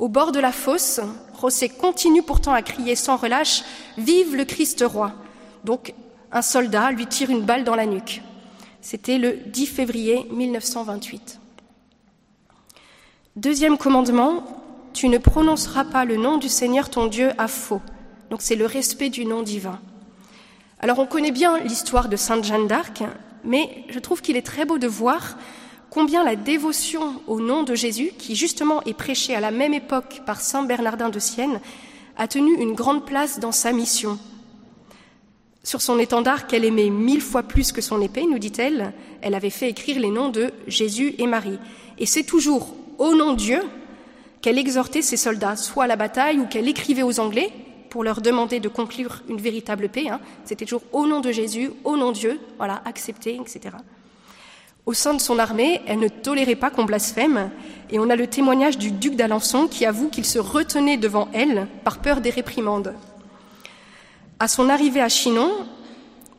Au 0.00 0.08
bord 0.08 0.32
de 0.32 0.40
la 0.40 0.52
fosse, 0.52 1.00
José 1.40 1.68
continue 1.68 2.22
pourtant 2.22 2.52
à 2.52 2.62
crier 2.62 2.96
sans 2.96 3.16
relâche 3.16 3.62
Vive 3.96 4.34
le 4.34 4.44
Christ 4.44 4.84
roi 4.86 5.12
Donc 5.64 5.94
un 6.32 6.42
soldat 6.42 6.90
lui 6.90 7.06
tire 7.06 7.30
une 7.30 7.42
balle 7.42 7.62
dans 7.62 7.76
la 7.76 7.86
nuque. 7.86 8.20
C'était 8.80 9.18
le 9.18 9.38
10 9.46 9.66
février 9.66 10.26
1928. 10.32 11.40
Deuxième 13.36 13.76
commandement, 13.76 14.44
tu 14.94 15.10
ne 15.10 15.18
prononceras 15.18 15.84
pas 15.84 16.06
le 16.06 16.16
nom 16.16 16.38
du 16.38 16.48
Seigneur 16.48 16.88
ton 16.88 17.06
Dieu 17.06 17.32
à 17.36 17.48
faux. 17.48 17.82
Donc 18.30 18.40
c'est 18.40 18.56
le 18.56 18.64
respect 18.64 19.10
du 19.10 19.26
nom 19.26 19.42
divin. 19.42 19.78
Alors 20.80 21.00
on 21.00 21.06
connaît 21.06 21.32
bien 21.32 21.58
l'histoire 21.58 22.08
de 22.08 22.16
Sainte 22.16 22.44
Jeanne 22.44 22.66
d'Arc, 22.66 23.02
mais 23.44 23.84
je 23.90 23.98
trouve 23.98 24.22
qu'il 24.22 24.38
est 24.38 24.46
très 24.46 24.64
beau 24.64 24.78
de 24.78 24.86
voir 24.86 25.36
combien 25.90 26.24
la 26.24 26.34
dévotion 26.34 27.20
au 27.26 27.38
nom 27.38 27.62
de 27.62 27.74
Jésus, 27.74 28.12
qui 28.16 28.36
justement 28.36 28.82
est 28.84 28.94
prêchée 28.94 29.34
à 29.34 29.40
la 29.40 29.50
même 29.50 29.74
époque 29.74 30.22
par 30.24 30.40
Saint 30.40 30.62
Bernardin 30.62 31.10
de 31.10 31.18
Sienne, 31.18 31.60
a 32.16 32.28
tenu 32.28 32.54
une 32.54 32.72
grande 32.72 33.04
place 33.04 33.38
dans 33.38 33.52
sa 33.52 33.72
mission. 33.72 34.18
Sur 35.62 35.82
son 35.82 35.98
étendard 35.98 36.46
qu'elle 36.46 36.64
aimait 36.64 36.88
mille 36.88 37.20
fois 37.20 37.42
plus 37.42 37.72
que 37.72 37.82
son 37.82 38.00
épée, 38.00 38.24
nous 38.24 38.38
dit-elle, 38.38 38.94
elle 39.20 39.34
avait 39.34 39.50
fait 39.50 39.68
écrire 39.68 40.00
les 40.00 40.10
noms 40.10 40.30
de 40.30 40.52
Jésus 40.68 41.14
et 41.18 41.26
Marie. 41.26 41.58
Et 41.98 42.06
c'est 42.06 42.24
toujours 42.24 42.74
au 42.98 43.14
nom 43.14 43.32
de 43.32 43.38
Dieu 43.38 43.62
qu'elle 44.40 44.58
exhortait 44.58 45.02
ses 45.02 45.16
soldats, 45.16 45.56
soit 45.56 45.84
à 45.84 45.86
la 45.86 45.96
bataille 45.96 46.38
ou 46.38 46.46
qu'elle 46.46 46.68
écrivait 46.68 47.02
aux 47.02 47.20
Anglais, 47.20 47.52
pour 47.90 48.04
leur 48.04 48.20
demander 48.20 48.60
de 48.60 48.68
conclure 48.68 49.22
une 49.28 49.40
véritable 49.40 49.88
paix. 49.88 50.08
Hein. 50.08 50.20
C'était 50.44 50.66
toujours 50.66 50.82
au 50.92 51.06
nom 51.06 51.20
de 51.20 51.32
Jésus, 51.32 51.70
au 51.84 51.96
nom 51.96 52.12
de 52.12 52.16
Dieu, 52.16 52.40
voilà, 52.58 52.82
accepté, 52.84 53.40
etc. 53.40 53.76
Au 54.84 54.92
sein 54.92 55.14
de 55.14 55.20
son 55.20 55.38
armée, 55.38 55.80
elle 55.86 55.98
ne 55.98 56.08
tolérait 56.08 56.56
pas 56.56 56.70
qu'on 56.70 56.84
blasphème, 56.84 57.50
et 57.90 57.98
on 57.98 58.10
a 58.10 58.14
le 58.14 58.26
témoignage 58.26 58.78
du 58.78 58.90
duc 58.90 59.16
d'Alençon 59.16 59.66
qui 59.66 59.84
avoue 59.86 60.08
qu'il 60.08 60.24
se 60.24 60.38
retenait 60.38 60.96
devant 60.96 61.28
elle 61.32 61.66
par 61.84 61.98
peur 61.98 62.20
des 62.20 62.30
réprimandes. 62.30 62.94
À 64.38 64.46
son 64.46 64.68
arrivée 64.68 65.00
à 65.00 65.08
Chinon, 65.08 65.50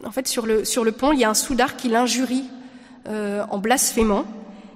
en 0.06 0.12
fait, 0.12 0.28
sur 0.28 0.46
le, 0.46 0.64
sur 0.64 0.84
le 0.84 0.92
pont, 0.92 1.12
il 1.12 1.20
y 1.20 1.24
a 1.24 1.30
un 1.30 1.34
soudard 1.34 1.76
qui 1.76 1.90
l'injurie 1.90 2.46
euh, 3.08 3.44
en 3.50 3.58
blasphémant, 3.58 4.26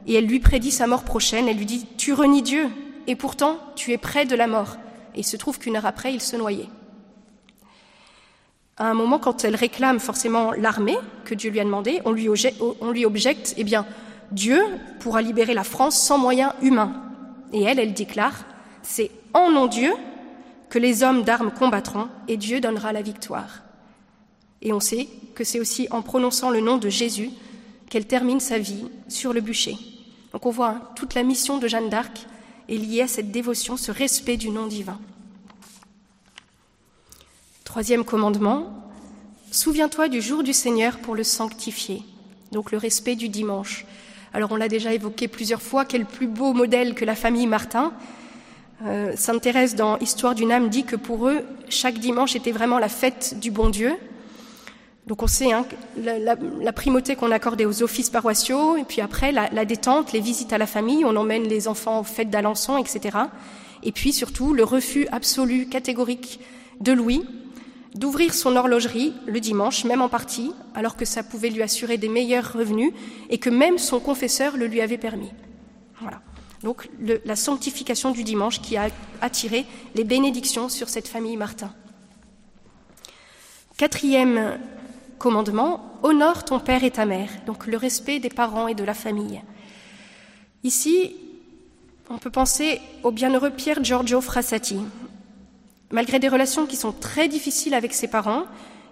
et 0.07 0.15
elle 0.15 0.25
lui 0.25 0.39
prédit 0.39 0.71
sa 0.71 0.87
mort 0.87 1.03
prochaine. 1.03 1.47
Elle 1.47 1.57
lui 1.57 1.65
dit 1.65 1.85
Tu 1.97 2.13
renies 2.13 2.41
Dieu, 2.41 2.67
et 3.07 3.15
pourtant 3.15 3.57
tu 3.75 3.91
es 3.91 3.97
près 3.97 4.25
de 4.25 4.35
la 4.35 4.47
mort 4.47 4.77
et 5.15 5.19
il 5.19 5.25
se 5.25 5.37
trouve 5.37 5.59
qu'une 5.59 5.75
heure 5.75 5.85
après, 5.85 6.13
il 6.13 6.21
se 6.21 6.35
noyait. 6.35 6.69
À 8.77 8.85
un 8.85 8.93
moment, 8.93 9.19
quand 9.19 9.43
elle 9.43 9.55
réclame 9.55 9.99
forcément 9.99 10.53
l'armée 10.53 10.97
que 11.25 11.35
Dieu 11.35 11.51
lui 11.51 11.59
a 11.59 11.63
demandé, 11.63 12.01
on 12.05 12.11
lui, 12.11 12.29
on 12.79 12.91
lui 12.91 13.05
objecte, 13.05 13.53
eh 13.57 13.63
bien, 13.63 13.85
Dieu 14.31 14.63
pourra 14.99 15.21
libérer 15.21 15.53
la 15.53 15.63
France 15.63 15.99
sans 15.99 16.17
moyens 16.17 16.53
humains. 16.61 16.93
Et 17.53 17.63
elle, 17.63 17.79
elle 17.79 17.93
déclare, 17.93 18.45
c'est 18.81 19.11
en 19.33 19.51
nom 19.51 19.67
Dieu 19.67 19.93
que 20.69 20.79
les 20.79 21.03
hommes 21.03 21.23
d'armes 21.23 21.51
combattront 21.51 22.07
et 22.27 22.37
Dieu 22.37 22.61
donnera 22.61 22.93
la 22.93 23.01
victoire. 23.01 23.61
Et 24.61 24.71
on 24.71 24.79
sait 24.79 25.07
que 25.35 25.43
c'est 25.43 25.59
aussi 25.59 25.87
en 25.91 26.01
prononçant 26.01 26.49
le 26.49 26.61
nom 26.61 26.77
de 26.77 26.87
Jésus 26.87 27.29
qu'elle 27.89 28.07
termine 28.07 28.39
sa 28.39 28.57
vie 28.57 28.85
sur 29.09 29.33
le 29.33 29.41
bûcher. 29.41 29.75
Donc 30.33 30.45
on 30.45 30.51
voit 30.51 30.69
hein, 30.69 30.81
toute 30.95 31.13
la 31.13 31.23
mission 31.23 31.57
de 31.57 31.67
Jeanne 31.67 31.89
d'Arc 31.89 32.25
est 32.69 32.77
lié 32.77 33.01
à 33.01 33.07
cette 33.07 33.31
dévotion, 33.31 33.77
ce 33.77 33.91
respect 33.91 34.37
du 34.37 34.49
nom 34.49 34.67
divin. 34.67 34.99
Troisième 37.63 38.03
commandement, 38.03 38.73
souviens-toi 39.51 40.07
du 40.07 40.21
jour 40.21 40.43
du 40.43 40.53
Seigneur 40.53 40.99
pour 40.99 41.15
le 41.15 41.23
sanctifier, 41.23 42.03
donc 42.51 42.71
le 42.71 42.77
respect 42.77 43.15
du 43.15 43.29
dimanche. 43.29 43.85
Alors 44.33 44.51
on 44.51 44.55
l'a 44.55 44.69
déjà 44.69 44.93
évoqué 44.93 45.27
plusieurs 45.27 45.61
fois, 45.61 45.85
quel 45.85 46.05
plus 46.05 46.27
beau 46.27 46.53
modèle 46.53 46.95
que 46.95 47.05
la 47.05 47.15
famille 47.15 47.47
Martin. 47.47 47.93
Euh, 48.85 49.13
Sainte 49.15 49.41
Thérèse 49.41 49.75
dans 49.75 49.97
Histoire 49.99 50.35
d'une 50.35 50.51
âme 50.51 50.69
dit 50.69 50.85
que 50.85 50.95
pour 50.95 51.27
eux, 51.27 51.45
chaque 51.69 51.99
dimanche 51.99 52.35
était 52.35 52.51
vraiment 52.51 52.79
la 52.79 52.89
fête 52.89 53.39
du 53.39 53.51
bon 53.51 53.69
Dieu. 53.69 53.95
Donc 55.11 55.23
on 55.23 55.27
sait 55.27 55.51
hein, 55.51 55.65
la, 55.97 56.71
primauté 56.71 57.17
qu'on 57.17 57.31
accordait 57.31 57.65
aux 57.65 57.83
offices 57.83 58.09
paroissiaux, 58.09 58.77
et 58.77 58.85
puis 58.85 59.01
après 59.01 59.33
la, 59.33 59.65
détente, 59.65 60.13
les 60.13 60.21
visites 60.21 60.53
à 60.53 60.57
la 60.57 60.65
famille, 60.65 61.03
on 61.03 61.17
emmène 61.17 61.43
les 61.43 61.67
enfants 61.67 61.99
aux 61.99 62.05
fêtes 62.05 62.29
d'Alençon, 62.29 62.77
etc. 62.77 63.17
Et 63.83 63.91
puis 63.91 64.13
surtout 64.13 64.53
le 64.53 64.63
refus 64.63 65.09
absolu, 65.11 65.67
catégorique 65.67 66.39
de 66.79 66.93
Louis 66.93 67.25
d'ouvrir 67.93 68.33
son 68.33 68.55
horlogerie 68.55 69.13
le 69.27 69.41
dimanche, 69.41 69.83
même 69.83 70.01
en 70.01 70.07
partie, 70.07 70.53
alors 70.75 70.95
que 70.95 71.03
ça 71.03 71.23
pouvait 71.23 71.49
lui 71.49 71.61
assurer 71.61 71.97
des 71.97 72.07
meilleurs 72.07 72.53
revenus 72.53 72.93
et 73.29 73.37
que 73.37 73.49
même 73.49 73.79
son 73.79 73.99
confesseur 73.99 74.55
le 74.55 74.67
lui 74.67 74.79
avait 74.79 74.97
permis. 74.97 75.33
Voilà. 75.99 76.21
Donc 76.63 76.89
la 77.25 77.35
sanctification 77.35 78.11
du 78.11 78.23
dimanche 78.23 78.61
qui 78.61 78.77
a 78.77 78.87
attiré 79.19 79.65
les 79.93 80.05
bénédictions 80.05 80.69
sur 80.69 80.87
cette 80.87 81.09
famille 81.09 81.35
Martin. 81.35 81.73
Quatrième 83.75 84.59
commandement, 85.21 85.99
honore 86.01 86.45
ton 86.45 86.59
père 86.59 86.83
et 86.83 86.89
ta 86.89 87.05
mère, 87.05 87.29
donc 87.45 87.67
le 87.67 87.77
respect 87.77 88.17
des 88.17 88.29
parents 88.29 88.67
et 88.67 88.73
de 88.73 88.83
la 88.83 88.95
famille. 88.95 89.39
Ici, 90.63 91.15
on 92.09 92.17
peut 92.17 92.31
penser 92.31 92.81
au 93.03 93.11
bienheureux 93.11 93.51
Pierre 93.51 93.83
Giorgio 93.83 94.19
Frassati. 94.19 94.79
Malgré 95.91 96.17
des 96.17 96.27
relations 96.27 96.65
qui 96.65 96.75
sont 96.75 96.91
très 96.91 97.27
difficiles 97.27 97.75
avec 97.75 97.93
ses 97.93 98.07
parents, 98.07 98.45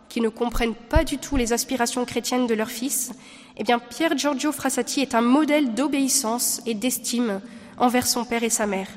qui 0.08 0.22
ne 0.22 0.30
comprennent 0.30 0.76
pas 0.76 1.04
du 1.04 1.18
tout 1.18 1.36
les 1.36 1.52
aspirations 1.52 2.06
chrétiennes 2.06 2.46
de 2.46 2.54
leur 2.54 2.70
fils, 2.70 3.12
eh 3.58 3.63
bien 3.63 3.80
Pierre 3.80 4.15
Giorgio 4.15 4.52
Frassati 4.52 5.02
est 5.02 5.15
un 5.15 5.22
modèle 5.22 5.74
d'obéissance 5.74 6.62
et 6.68 6.76
d'estime 6.76 7.42
envers 7.80 8.06
son 8.06 8.24
père 8.24 8.44
et 8.44 8.52
sa 8.52 8.68
mère. 8.68 8.89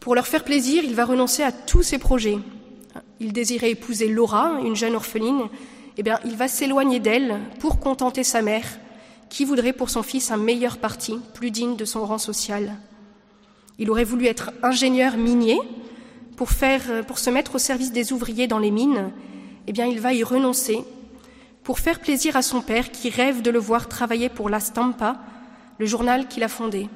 Pour 0.00 0.14
leur 0.14 0.26
faire 0.26 0.44
plaisir, 0.44 0.84
il 0.84 0.94
va 0.94 1.06
renoncer 1.06 1.42
à 1.42 1.52
tous 1.52 1.82
ses 1.82 1.98
projets. 1.98 2.38
Il 3.20 3.32
désirait 3.32 3.70
épouser 3.70 4.08
Laura, 4.08 4.60
une 4.62 4.76
jeune 4.76 4.96
orpheline. 4.96 5.48
Eh 6.02 6.12
il 6.24 6.34
va 6.34 6.48
s'éloigner 6.48 6.98
d'elle 6.98 7.38
pour 7.58 7.78
contenter 7.78 8.24
sa 8.24 8.40
mère, 8.40 8.64
qui 9.28 9.44
voudrait 9.44 9.74
pour 9.74 9.90
son 9.90 10.02
fils 10.02 10.30
un 10.30 10.38
meilleur 10.38 10.78
parti, 10.78 11.18
plus 11.34 11.50
digne 11.50 11.76
de 11.76 11.84
son 11.84 12.06
rang 12.06 12.16
social. 12.16 12.74
Il 13.78 13.90
aurait 13.90 14.04
voulu 14.04 14.24
être 14.24 14.50
ingénieur 14.62 15.18
minier 15.18 15.58
pour, 16.36 16.52
faire, 16.52 17.04
pour 17.06 17.18
se 17.18 17.28
mettre 17.28 17.56
au 17.56 17.58
service 17.58 17.92
des 17.92 18.14
ouvriers 18.14 18.46
dans 18.46 18.58
les 18.58 18.70
mines. 18.70 19.10
Eh 19.66 19.72
bien, 19.72 19.84
il 19.84 20.00
va 20.00 20.14
y 20.14 20.24
renoncer 20.24 20.82
pour 21.64 21.78
faire 21.78 22.00
plaisir 22.00 22.34
à 22.34 22.40
son 22.40 22.62
père 22.62 22.90
qui 22.90 23.10
rêve 23.10 23.42
de 23.42 23.50
le 23.50 23.58
voir 23.58 23.86
travailler 23.86 24.30
pour 24.30 24.48
La 24.48 24.60
Stampa, 24.60 25.18
le 25.76 25.84
journal 25.84 26.28
qu'il 26.28 26.44
a 26.44 26.48
fondé. 26.48 26.88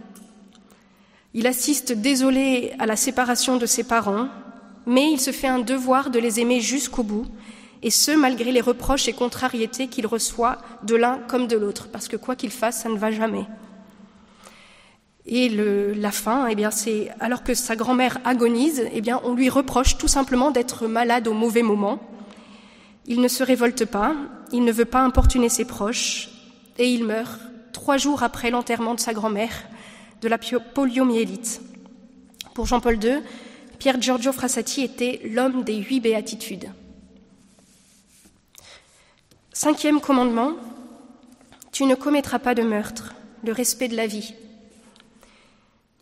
Il 1.35 1.47
assiste 1.47 1.93
désolé 1.93 2.73
à 2.79 2.87
la 2.87 2.97
séparation 2.97 3.59
de 3.59 3.67
ses 3.67 3.85
parents, 3.85 4.29
mais 4.87 5.13
il 5.13 5.21
se 5.21 5.31
fait 5.31 5.47
un 5.47 5.59
devoir 5.59 6.09
de 6.09 6.19
les 6.19 6.41
aimer 6.41 6.63
jusqu'au 6.63 7.03
bout, 7.03 7.27
et 7.85 7.91
ce, 7.91 8.13
malgré 8.13 8.51
les 8.51 8.63
reproches 8.63 9.09
et 9.09 9.13
contrariétés 9.13 9.89
qu'il 9.89 10.07
reçoit 10.07 10.57
de 10.85 10.97
l'un 10.97 11.19
comme 11.29 11.47
de 11.47 11.57
l'autre, 11.59 11.89
parce 11.93 12.09
que 12.09 12.17
quoi 12.17 12.35
qu'il 12.35 12.51
fasse, 12.51 12.81
ça 12.81 12.89
ne 12.89 12.97
va 12.97 13.11
jamais. 13.11 13.45
Et 15.27 15.51
la 15.51 16.11
fin, 16.11 16.47
eh 16.47 16.55
bien, 16.55 16.71
c'est 16.71 17.11
alors 17.21 17.45
que 17.45 17.53
sa 17.53 17.77
grand-mère 17.77 18.19
agonise, 18.25 18.89
eh 18.91 19.03
bien, 19.03 19.21
on 19.23 19.35
lui 19.35 19.51
reproche 19.51 19.99
tout 19.99 20.09
simplement 20.09 20.51
d'être 20.51 20.87
malade 20.87 21.29
au 21.29 21.35
mauvais 21.35 21.63
moment. 21.63 21.99
Il 23.07 23.21
ne 23.21 23.29
se 23.29 23.43
révolte 23.43 23.85
pas, 23.85 24.17
il 24.51 24.65
ne 24.65 24.73
veut 24.73 24.87
pas 24.87 25.01
importuner 25.01 25.51
ses 25.51 25.67
proches, 25.67 26.31
et 26.79 26.89
il 26.91 27.05
meurt 27.05 27.39
trois 27.75 27.99
jours 27.99 28.23
après 28.23 28.51
l'enterrement 28.51 28.95
de 28.95 29.01
sa 29.01 29.13
grand-mère, 29.13 29.53
de 30.23 30.29
la 30.29 30.39
poliomyélite. 30.39 31.61
Pour 32.55 32.65
Jean-Paul 32.65 33.03
II, 33.05 33.19
Pierre 33.79 34.01
Giorgio 34.01 34.33
Frassati 34.33 34.81
était 34.81 35.21
l'homme 35.31 35.65
des 35.65 35.77
huit 35.77 36.01
béatitudes. 36.01 36.71
Cinquième 39.57 40.01
commandement, 40.01 40.55
tu 41.71 41.85
ne 41.85 41.95
commettras 41.95 42.41
pas 42.41 42.57
de 42.57 42.63
meurtre, 42.63 43.15
le 43.45 43.53
respect 43.53 43.87
de 43.87 43.95
la 43.95 44.09
vie. 44.09 44.35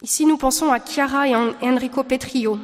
Ici, 0.01 0.25
nous 0.25 0.39
pensons 0.39 0.73
à 0.73 0.81
Chiara 0.81 1.29
et 1.29 1.37
Enrico 1.37 2.03
Petrio, 2.03 2.59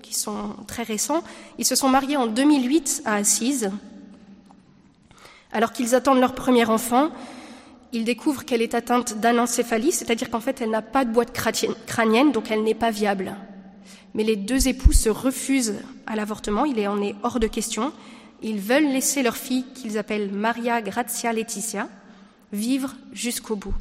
qui 0.00 0.14
sont 0.14 0.54
très 0.68 0.84
récents. 0.84 1.24
Ils 1.58 1.64
se 1.64 1.74
sont 1.74 1.88
mariés 1.88 2.16
en 2.16 2.28
2008 2.28 3.02
à 3.04 3.16
Assise. 3.16 3.72
Alors 5.50 5.72
qu'ils 5.72 5.96
attendent 5.96 6.20
leur 6.20 6.36
premier 6.36 6.66
enfant, 6.66 7.10
il 7.92 8.04
découvre 8.04 8.44
qu'elle 8.44 8.62
est 8.62 8.74
atteinte 8.74 9.18
d'anencéphalie, 9.18 9.90
c'est-à-dire 9.90 10.30
qu'en 10.30 10.40
fait 10.40 10.60
elle 10.60 10.70
n'a 10.70 10.82
pas 10.82 11.04
de 11.04 11.10
boîte 11.10 11.32
crânienne, 11.32 12.30
donc 12.30 12.52
elle 12.52 12.62
n'est 12.62 12.74
pas 12.74 12.92
viable. 12.92 13.34
Mais 14.14 14.22
les 14.22 14.36
deux 14.36 14.68
époux 14.68 14.92
se 14.92 15.08
refusent 15.08 15.74
à 16.06 16.14
l'avortement, 16.14 16.64
il 16.64 16.86
en 16.86 17.02
est 17.02 17.16
hors 17.24 17.40
de 17.40 17.48
question. 17.48 17.92
Ils 18.42 18.60
veulent 18.60 18.92
laisser 18.92 19.22
leur 19.22 19.36
fille, 19.36 19.64
qu'ils 19.74 19.98
appellent 19.98 20.32
Maria 20.32 20.80
Grazia 20.80 21.32
Laetitia, 21.32 21.88
vivre 22.52 22.94
jusqu'au 23.12 23.56
bout. 23.56 23.74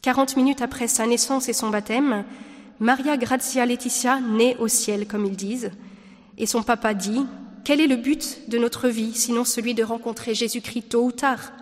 Quarante 0.00 0.36
minutes 0.36 0.62
après 0.62 0.88
sa 0.88 1.06
naissance 1.06 1.48
et 1.48 1.52
son 1.52 1.70
baptême, 1.70 2.24
Maria 2.80 3.16
Grazia 3.16 3.66
Laetitia 3.66 4.20
naît 4.20 4.56
au 4.58 4.68
ciel, 4.68 5.06
comme 5.06 5.26
ils 5.26 5.36
disent, 5.36 5.70
et 6.38 6.46
son 6.46 6.62
papa 6.62 6.94
dit 6.94 7.24
Quel 7.64 7.80
est 7.80 7.86
le 7.86 7.96
but 7.96 8.48
de 8.48 8.58
notre 8.58 8.88
vie, 8.88 9.14
sinon 9.14 9.44
celui 9.44 9.74
de 9.74 9.84
rencontrer 9.84 10.34
Jésus-Christ 10.34 10.88
tôt 10.90 11.04
ou 11.04 11.12
tard? 11.12 11.52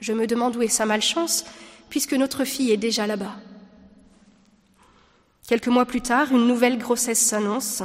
Je 0.00 0.12
me 0.12 0.26
demande 0.26 0.56
où 0.56 0.62
est 0.62 0.68
sa 0.68 0.86
malchance, 0.86 1.44
puisque 1.88 2.12
notre 2.12 2.44
fille 2.44 2.70
est 2.70 2.76
déjà 2.76 3.06
là-bas. 3.06 3.36
Quelques 5.48 5.68
mois 5.68 5.86
plus 5.86 6.00
tard, 6.00 6.32
une 6.32 6.46
nouvelle 6.46 6.78
grossesse 6.78 7.20
s'annonce. 7.20 7.82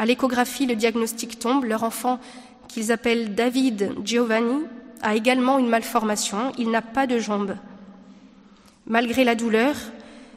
À 0.00 0.06
l'échographie, 0.06 0.64
le 0.64 0.76
diagnostic 0.76 1.38
tombe. 1.38 1.64
Leur 1.64 1.82
enfant, 1.82 2.20
qu'ils 2.68 2.90
appellent 2.90 3.34
David 3.34 3.92
Giovanni, 4.02 4.62
a 5.02 5.14
également 5.14 5.58
une 5.58 5.68
malformation. 5.68 6.52
Il 6.56 6.70
n'a 6.70 6.80
pas 6.80 7.06
de 7.06 7.18
jambes. 7.18 7.54
Malgré 8.86 9.24
la 9.24 9.34
douleur, 9.34 9.74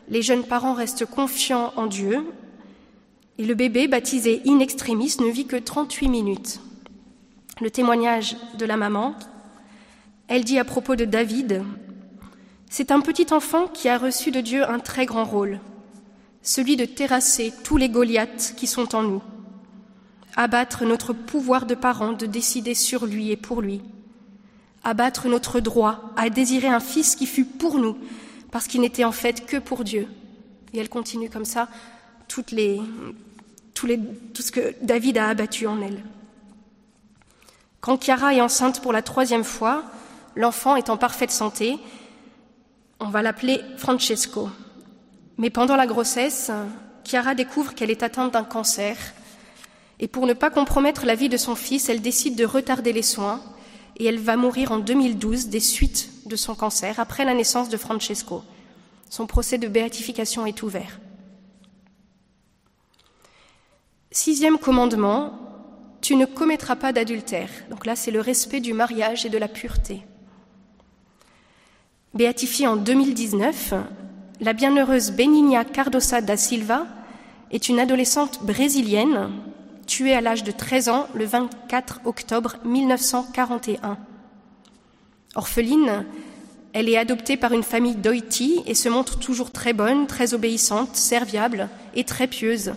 les 0.10 0.22
jeunes 0.22 0.44
parents 0.44 0.74
restent 0.74 1.06
confiants 1.06 1.72
en 1.78 1.86
Dieu 1.88 2.26
et 3.38 3.46
le 3.46 3.56
bébé, 3.56 3.88
baptisé 3.88 4.42
in 4.46 4.60
extremis, 4.60 5.16
ne 5.22 5.32
vit 5.32 5.46
que 5.46 5.56
38 5.56 6.10
minutes. 6.10 6.60
Le 7.62 7.72
témoignage 7.72 8.36
de 8.60 8.66
la 8.66 8.76
maman, 8.76 9.16
elle 10.28 10.44
dit 10.44 10.60
à 10.60 10.66
propos 10.66 10.98
de 10.98 11.06
David, 11.06 11.64
C'est 12.70 12.92
un 12.92 13.00
petit 13.00 13.34
enfant 13.34 13.68
qui 13.68 13.88
a 13.88 13.98
reçu 13.98 14.30
de 14.30 14.42
Dieu 14.42 14.70
un 14.70 14.80
très 14.80 15.06
grand 15.06 15.24
rôle, 15.24 15.62
celui 16.42 16.76
de 16.76 16.84
terrasser 16.84 17.54
tous 17.64 17.78
les 17.78 17.88
Goliaths 17.88 18.56
qui 18.58 18.68
sont 18.68 18.94
en 18.94 19.04
nous, 19.04 19.24
abattre 20.36 20.86
notre 20.86 21.14
pouvoir 21.14 21.66
de 21.66 21.76
parents 21.76 22.14
de 22.14 22.26
décider 22.26 22.74
sur 22.74 23.06
lui 23.06 23.32
et 23.32 23.38
pour 23.38 23.62
lui, 23.62 23.82
abattre 24.84 25.28
notre 25.28 25.60
droit 25.60 26.14
à 26.18 26.30
désirer 26.30 26.68
un 26.68 26.80
fils 26.80 27.16
qui 27.16 27.26
fut 27.26 27.46
pour 27.46 27.78
nous, 27.78 27.98
parce 28.52 28.68
qu'il 28.68 28.82
n'était 28.82 29.04
en 29.04 29.12
fait 29.12 29.46
que 29.46 29.58
pour 29.58 29.84
Dieu. 29.84 30.08
Et 30.74 30.80
elle 30.80 30.90
continue 30.90 31.30
comme 31.30 31.46
ça 31.46 31.68
toutes 32.28 32.52
les, 32.52 32.82
tout 33.74 34.42
ce 34.42 34.52
que 34.52 34.76
David 34.82 35.18
a 35.18 35.28
abattu 35.28 35.68
en 35.68 35.82
elle. 35.82 36.04
Quand 37.82 38.02
Chiara 38.02 38.34
est 38.34 38.42
enceinte 38.42 38.82
pour 38.82 38.94
la 38.94 39.02
troisième 39.02 39.44
fois, 39.44 39.84
L'enfant 40.36 40.76
est 40.76 40.90
en 40.90 40.98
parfaite 40.98 41.32
santé. 41.32 41.78
On 43.00 43.10
va 43.10 43.22
l'appeler 43.22 43.62
Francesco. 43.78 44.50
Mais 45.38 45.50
pendant 45.50 45.76
la 45.76 45.86
grossesse, 45.86 46.52
Chiara 47.04 47.36
découvre 47.36 47.76
qu'elle 47.76 47.92
est 47.92 48.04
atteinte 48.04 48.34
d'un 48.34 48.44
cancer. 48.44 48.98
Et 50.00 50.08
pour 50.08 50.26
ne 50.26 50.34
pas 50.34 50.50
compromettre 50.50 51.06
la 51.06 51.16
vie 51.16 51.30
de 51.30 51.38
son 51.38 51.56
fils, 51.56 51.90
elle 51.90 52.02
décide 52.02 52.36
de 52.36 52.46
retarder 52.46 52.94
les 52.94 53.04
soins 53.04 53.42
et 53.98 54.06
elle 54.06 54.20
va 54.20 54.38
mourir 54.38 54.72
en 54.72 54.80
2012 54.80 55.48
des 55.48 55.60
suites 55.60 56.10
de 56.26 56.36
son 56.36 56.56
cancer 56.56 57.00
après 57.00 57.26
la 57.26 57.34
naissance 57.34 57.70
de 57.70 57.78
Francesco. 57.78 58.44
Son 59.10 59.28
procès 59.28 59.58
de 59.58 59.68
béatification 59.68 60.46
est 60.46 60.64
ouvert. 60.64 61.00
Sixième 64.12 64.58
commandement, 64.58 65.34
tu 66.02 66.16
ne 66.16 66.26
commettras 66.26 66.76
pas 66.76 66.92
d'adultère. 66.92 67.50
Donc 67.70 67.86
là, 67.86 67.96
c'est 67.96 68.12
le 68.12 68.20
respect 68.20 68.60
du 68.60 68.74
mariage 68.74 69.26
et 69.26 69.30
de 69.30 69.38
la 69.38 69.48
pureté. 69.48 70.04
Béatifiée 72.14 72.68
en 72.68 72.76
2019, 72.76 73.74
la 74.40 74.54
bienheureuse 74.54 75.12
Benigna 75.12 75.64
Cardosa 75.64 76.22
da 76.22 76.38
Silva 76.38 76.86
est 77.52 77.70
une 77.70 77.80
adolescente 77.80 78.44
brésilienne 78.44 79.32
tuée 79.86 80.14
à 80.14 80.22
l'âge 80.22 80.44
de 80.44 80.52
13 80.52 80.90
ans 80.90 81.08
le 81.14 81.26
24 81.26 82.02
octobre 82.06 82.56
1941. 82.66 83.98
Orpheline, 85.36 86.06
elle 86.74 86.90
est 86.90 86.98
adoptée 86.98 87.38
par 87.38 87.54
une 87.54 87.64
famille 87.64 87.96
d'Oiti 87.96 88.62
et 88.66 88.74
se 88.74 88.90
montre 88.90 89.20
toujours 89.20 89.52
très 89.52 89.74
bonne, 89.74 90.08
très 90.08 90.34
obéissante, 90.34 90.96
serviable 90.96 91.70
et 91.96 92.04
très 92.04 92.28
pieuse. 92.28 92.74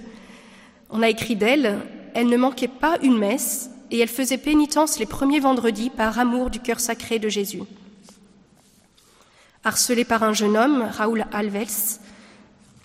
On 0.90 1.03
a 1.03 1.09
écrit 1.09 1.37
d'elle, 1.37 1.79
elle 2.14 2.29
ne 2.29 2.37
manquait 2.37 2.69
pas 2.69 2.99
une 3.03 3.19
messe 3.19 3.71
et 3.90 3.99
elle 3.99 4.09
faisait 4.09 4.38
pénitence 4.38 4.99
les 4.99 5.07
premiers 5.07 5.40
vendredis 5.40 5.90
par 5.90 6.19
amour 6.19 6.51
du 6.51 6.61
cœur 6.61 6.81
sacré 6.81 7.19
de 7.19 7.29
Jésus. 7.29 7.62
Harcelée 9.64 10.05
par 10.05 10.23
un 10.23 10.33
jeune 10.33 10.57
homme, 10.57 10.87
Raoul 10.90 11.27
Alves, 11.33 11.99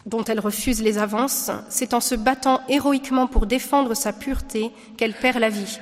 dont 0.05 0.23
elle 0.23 0.39
refuse 0.39 0.81
les 0.81 0.97
avances, 0.97 1.51
c'est 1.69 1.93
en 1.93 1.99
se 1.99 2.15
battant 2.15 2.61
héroïquement 2.69 3.27
pour 3.27 3.45
défendre 3.45 3.93
sa 3.93 4.13
pureté 4.13 4.71
qu'elle 4.97 5.13
perd 5.13 5.39
la 5.39 5.49
vie. 5.49 5.79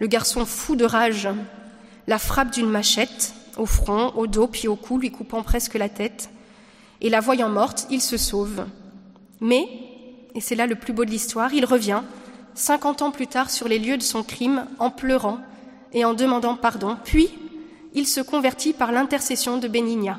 Le 0.00 0.06
garçon 0.06 0.44
fou 0.44 0.74
de 0.76 0.84
rage 0.84 1.28
la 2.06 2.18
frappe 2.18 2.50
d'une 2.50 2.68
machette 2.68 3.34
au 3.56 3.66
front, 3.66 4.12
au 4.16 4.26
dos, 4.26 4.46
puis 4.46 4.68
au 4.68 4.76
cou, 4.76 4.98
lui 4.98 5.10
coupant 5.10 5.42
presque 5.42 5.74
la 5.74 5.88
tête. 5.88 6.30
Et 7.00 7.10
la 7.10 7.20
voyant 7.20 7.48
morte, 7.48 7.86
il 7.90 8.00
se 8.00 8.16
sauve. 8.16 8.66
Mais, 9.40 9.68
et 10.34 10.40
c'est 10.40 10.54
là 10.54 10.66
le 10.66 10.74
plus 10.74 10.92
beau 10.92 11.04
de 11.04 11.10
l'histoire, 11.10 11.52
il 11.52 11.64
revient, 11.64 12.02
cinquante 12.54 13.02
ans 13.02 13.10
plus 13.10 13.26
tard, 13.26 13.50
sur 13.50 13.68
les 13.68 13.78
lieux 13.78 13.98
de 13.98 14.02
son 14.02 14.22
crime, 14.22 14.66
en 14.78 14.90
pleurant 14.90 15.38
et 15.92 16.04
en 16.04 16.14
demandant 16.14 16.56
pardon, 16.56 16.96
puis 17.04 17.28
il 17.94 18.06
se 18.06 18.20
convertit 18.20 18.72
par 18.72 18.92
l'intercession 18.92 19.58
de 19.58 19.68
Benigna. 19.68 20.18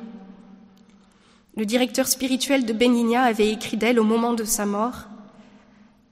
Le 1.56 1.66
directeur 1.66 2.08
spirituel 2.08 2.66
de 2.66 2.74
Benigna 2.74 3.22
avait 3.22 3.52
écrit 3.52 3.78
d'elle 3.78 4.00
au 4.00 4.04
moment 4.04 4.34
de 4.34 4.44
sa 4.44 4.66
mort 4.66 5.08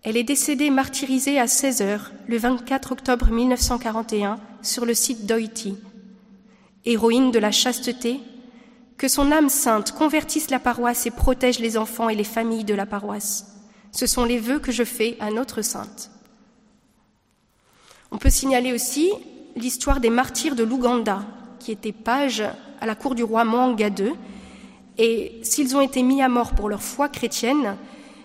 Elle 0.03 0.17
est 0.17 0.23
décédée 0.23 0.69
martyrisée 0.69 1.39
à 1.39 1.47
16 1.47 1.81
heures 1.81 2.11
le 2.27 2.37
24 2.37 2.91
octobre 2.91 3.27
1941 3.31 4.39
sur 4.61 4.85
le 4.85 4.93
site 4.93 5.25
d'Oiti. 5.25 5.77
Héroïne 6.85 7.31
de 7.31 7.39
la 7.39 7.51
chasteté, 7.51 8.19
que 8.97 9.07
son 9.07 9.31
âme 9.31 9.49
sainte 9.49 9.93
convertisse 9.93 10.51
la 10.51 10.59
paroisse 10.59 11.07
et 11.07 11.11
protège 11.11 11.57
les 11.57 11.75
enfants 11.75 12.09
et 12.09 12.15
les 12.15 12.23
familles 12.23 12.63
de 12.63 12.75
la 12.75 12.85
paroisse. 12.85 13.47
Ce 13.91 14.05
sont 14.05 14.25
les 14.25 14.37
vœux 14.37 14.59
que 14.59 14.71
je 14.71 14.83
fais 14.83 15.17
à 15.19 15.31
notre 15.31 15.63
sainte. 15.63 16.11
On 18.11 18.17
peut 18.17 18.29
signaler 18.29 18.73
aussi 18.73 19.11
l'histoire 19.55 20.01
des 20.01 20.11
martyrs 20.11 20.55
de 20.55 20.63
l'Ouganda, 20.63 21.23
qui 21.59 21.71
étaient 21.71 21.91
pages 21.91 22.43
à 22.79 22.85
la 22.85 22.93
cour 22.93 23.15
du 23.15 23.23
roi 23.23 23.43
Mwanga 23.43 23.87
II. 23.87 24.13
Et 24.97 25.39
s'ils 25.43 25.75
ont 25.75 25.81
été 25.81 26.03
mis 26.03 26.21
à 26.21 26.29
mort 26.29 26.51
pour 26.51 26.69
leur 26.69 26.81
foi 26.81 27.09
chrétienne, 27.09 27.77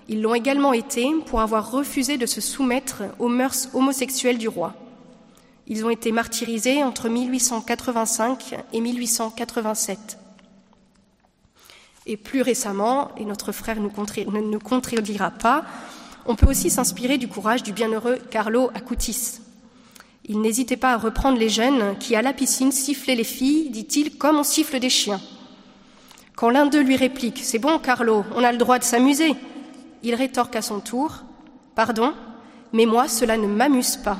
ils 0.08 0.22
l'ont 0.22 0.34
également 0.34 0.72
été 0.72 1.10
pour 1.26 1.40
avoir 1.40 1.70
refusé 1.70 2.16
de 2.16 2.26
se 2.26 2.40
soumettre 2.40 3.02
aux 3.18 3.28
mœurs 3.28 3.68
homosexuelles 3.74 4.38
du 4.38 4.48
roi. 4.48 4.74
Ils 5.66 5.84
ont 5.84 5.90
été 5.90 6.12
martyrisés 6.12 6.84
entre 6.84 7.08
1885 7.08 8.54
et 8.72 8.80
1887. 8.80 10.18
Et 12.06 12.16
plus 12.16 12.42
récemment, 12.42 13.10
et 13.16 13.24
notre 13.24 13.50
frère 13.50 13.80
ne 13.80 14.40
nous 14.40 14.60
contredira 14.60 15.30
pas, 15.32 15.64
on 16.24 16.36
peut 16.36 16.48
aussi 16.48 16.70
s'inspirer 16.70 17.18
du 17.18 17.26
courage 17.26 17.64
du 17.64 17.72
bienheureux 17.72 18.18
Carlo 18.30 18.70
Acutis. 18.74 19.40
Il 20.24 20.40
n'hésitait 20.40 20.76
pas 20.76 20.92
à 20.92 20.98
reprendre 20.98 21.38
les 21.38 21.48
jeunes 21.48 21.96
qui, 21.98 22.14
à 22.14 22.22
la 22.22 22.32
piscine, 22.32 22.70
sifflaient 22.70 23.14
les 23.14 23.24
filles, 23.24 23.70
dit-il, 23.70 24.18
comme 24.18 24.36
on 24.36 24.44
siffle 24.44 24.78
des 24.78 24.90
chiens. 24.90 25.20
Quand 26.36 26.50
l'un 26.50 26.66
d'eux 26.66 26.82
lui 26.82 26.96
réplique 26.96 27.40
C'est 27.42 27.58
bon, 27.58 27.78
Carlo, 27.78 28.24
on 28.34 28.44
a 28.44 28.52
le 28.52 28.58
droit 28.58 28.78
de 28.78 28.84
s'amuser, 28.84 29.34
il 30.02 30.14
rétorque 30.14 30.54
à 30.54 30.62
son 30.62 30.80
tour 30.80 31.24
Pardon, 31.74 32.14
mais 32.72 32.86
moi, 32.86 33.08
cela 33.08 33.36
ne 33.36 33.46
m'amuse 33.46 33.96
pas. 33.96 34.18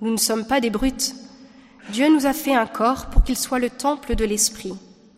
Nous 0.00 0.10
ne 0.10 0.16
sommes 0.16 0.46
pas 0.46 0.60
des 0.60 0.70
brutes. 0.70 1.14
Dieu 1.92 2.08
nous 2.08 2.26
a 2.26 2.32
fait 2.32 2.54
un 2.54 2.66
corps 2.66 3.06
pour 3.06 3.24
qu'il 3.24 3.36
soit 3.36 3.58
le 3.58 3.68
temple 3.68 4.14
de 4.14 4.24
l'Esprit. 4.24 4.74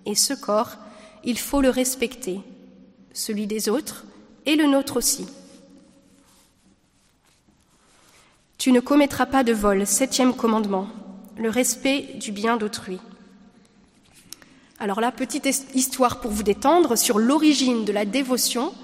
Et 0.06 0.14
ce 0.14 0.34
corps, 0.34 0.76
il 1.24 1.38
faut 1.38 1.60
le 1.60 1.70
respecter, 1.70 2.40
celui 3.12 3.46
des 3.46 3.68
autres 3.68 4.04
et 4.46 4.56
le 4.56 4.66
nôtre 4.66 4.96
aussi. 4.96 5.26
Tu 8.58 8.72
ne 8.72 8.80
commettras 8.80 9.26
pas 9.26 9.44
de 9.44 9.52
vol, 9.52 9.86
septième 9.86 10.34
commandement, 10.34 10.88
le 11.36 11.50
respect 11.50 12.14
du 12.20 12.32
bien 12.32 12.56
d'autrui. 12.56 12.98
Alors 14.82 15.00
là, 15.00 15.12
petite 15.12 15.48
histoire 15.76 16.18
pour 16.18 16.32
vous 16.32 16.42
détendre 16.42 16.98
sur 16.98 17.20
l'origine 17.20 17.84
de 17.84 17.92
la 17.92 18.04
dévotion 18.04 18.74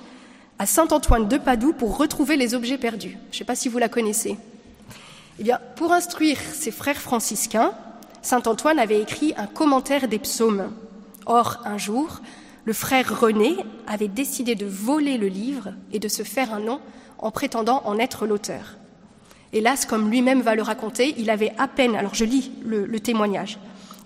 à 0.61 0.65
Saint 0.65 0.87
Antoine 0.93 1.27
de 1.27 1.39
Padoue 1.39 1.73
pour 1.73 1.99
retrouver 1.99 2.37
les 2.37 2.55
objets 2.55 2.79
perdus. 2.79 3.19
Je 3.33 3.35
ne 3.35 3.39
sais 3.39 3.45
pas 3.45 3.57
si 3.57 3.69
vous 3.69 3.79
la 3.79 3.89
connaissez. 3.89 4.37
Eh 5.41 5.43
bien, 5.43 5.59
pour 5.75 5.93
instruire 5.93 6.39
ses 6.55 6.71
frères 6.71 7.01
franciscains, 7.01 7.73
saint 8.23 8.45
Antoine 8.47 8.79
avait 8.79 9.01
écrit 9.01 9.35
un 9.37 9.49
commentaire 9.49 10.07
des 10.07 10.21
psaumes. 10.21 10.71
Or, 11.27 11.63
un 11.65 11.79
jour, 11.79 12.21
le 12.65 12.73
frère 12.73 13.19
René 13.21 13.57
avait 13.89 14.07
décidé 14.07 14.55
de 14.55 14.67
voler 14.67 15.19
le 15.19 15.27
livre 15.27 15.71
et 15.93 15.99
de 15.99 16.07
se 16.07 16.23
faire 16.23 16.55
un 16.55 16.61
nom 16.61 16.81
en 17.19 17.33
prétendant 17.33 17.83
en 17.87 17.99
être 17.99 18.25
l'auteur. 18.25 18.77
Hélas, 19.53 19.85
comme 19.85 20.13
lui-même 20.13 20.43
va 20.43 20.55
le 20.55 20.63
raconter, 20.63 21.17
il 21.19 21.29
avait 21.29 21.55
à 21.59 21.67
peine, 21.67 21.97
alors 21.97 22.15
je 22.15 22.25
lis 22.25 22.53
le, 22.65 22.87
le 22.87 23.01
témoignage, 23.01 23.59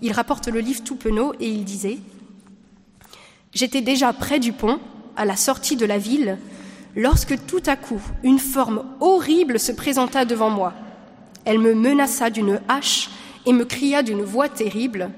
il 0.03 0.11
rapporte 0.11 0.49
le 0.49 0.59
livre 0.59 0.83
tout 0.83 0.97
penaud 0.97 1.33
et 1.39 1.47
il 1.47 1.63
disait 1.63 1.97
J'étais 3.53 3.81
déjà 3.81 4.13
près 4.13 4.39
du 4.39 4.51
pont, 4.51 4.79
à 5.15 5.25
la 5.25 5.35
sortie 5.35 5.77
de 5.77 5.85
la 5.85 5.97
ville, 5.97 6.37
lorsque 6.95 7.45
tout 7.45 7.63
à 7.65 7.75
coup 7.75 8.01
une 8.21 8.39
forme 8.39 8.83
horrible 8.99 9.59
se 9.59 9.71
présenta 9.71 10.25
devant 10.25 10.49
moi. 10.49 10.73
Elle 11.45 11.59
me 11.59 11.73
menaça 11.73 12.29
d'une 12.29 12.59
hache 12.67 13.09
et 13.45 13.53
me 13.53 13.65
cria 13.65 14.03
d'une 14.03 14.23
voix 14.23 14.49
terrible 14.49 15.09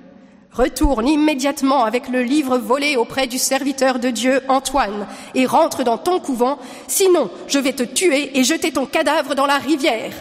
Retourne 0.52 1.08
immédiatement 1.08 1.84
avec 1.84 2.08
le 2.08 2.22
livre 2.22 2.58
volé 2.58 2.96
auprès 2.96 3.28
du 3.28 3.38
serviteur 3.38 4.00
de 4.00 4.10
Dieu 4.10 4.40
Antoine 4.48 5.06
et 5.34 5.46
rentre 5.46 5.84
dans 5.84 5.98
ton 5.98 6.22
couvent, 6.22 6.60
sinon 6.88 7.30
je 7.48 7.60
vais 7.60 7.74
te 7.74 7.84
tuer 7.84 8.38
et 8.40 8.44
jeter 8.46 8.72
ton 8.72 8.86
cadavre 8.86 9.36
dans 9.36 9.48
la 9.48 9.58
rivière. 9.58 10.14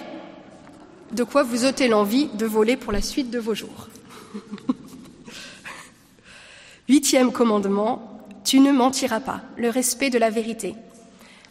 De 1.13 1.23
quoi 1.23 1.45
vous 1.45 1.67
ôter 1.67 1.87
l'envie 1.87 2.29
de 2.35 2.47
voler 2.47 2.77
pour 2.77 2.91
la 2.91 3.01
suite 3.01 3.31
de 3.31 3.39
vos 3.39 3.55
jours. 3.55 3.89
Huitième 6.89 7.33
commandement, 7.33 8.27
tu 8.45 8.61
ne 8.61 8.73
mentiras 8.73 9.21
pas, 9.21 9.43
le 9.57 9.71
respect 9.71 10.11
de 10.11 10.19
la 10.19 10.31
vérité. 10.31 10.75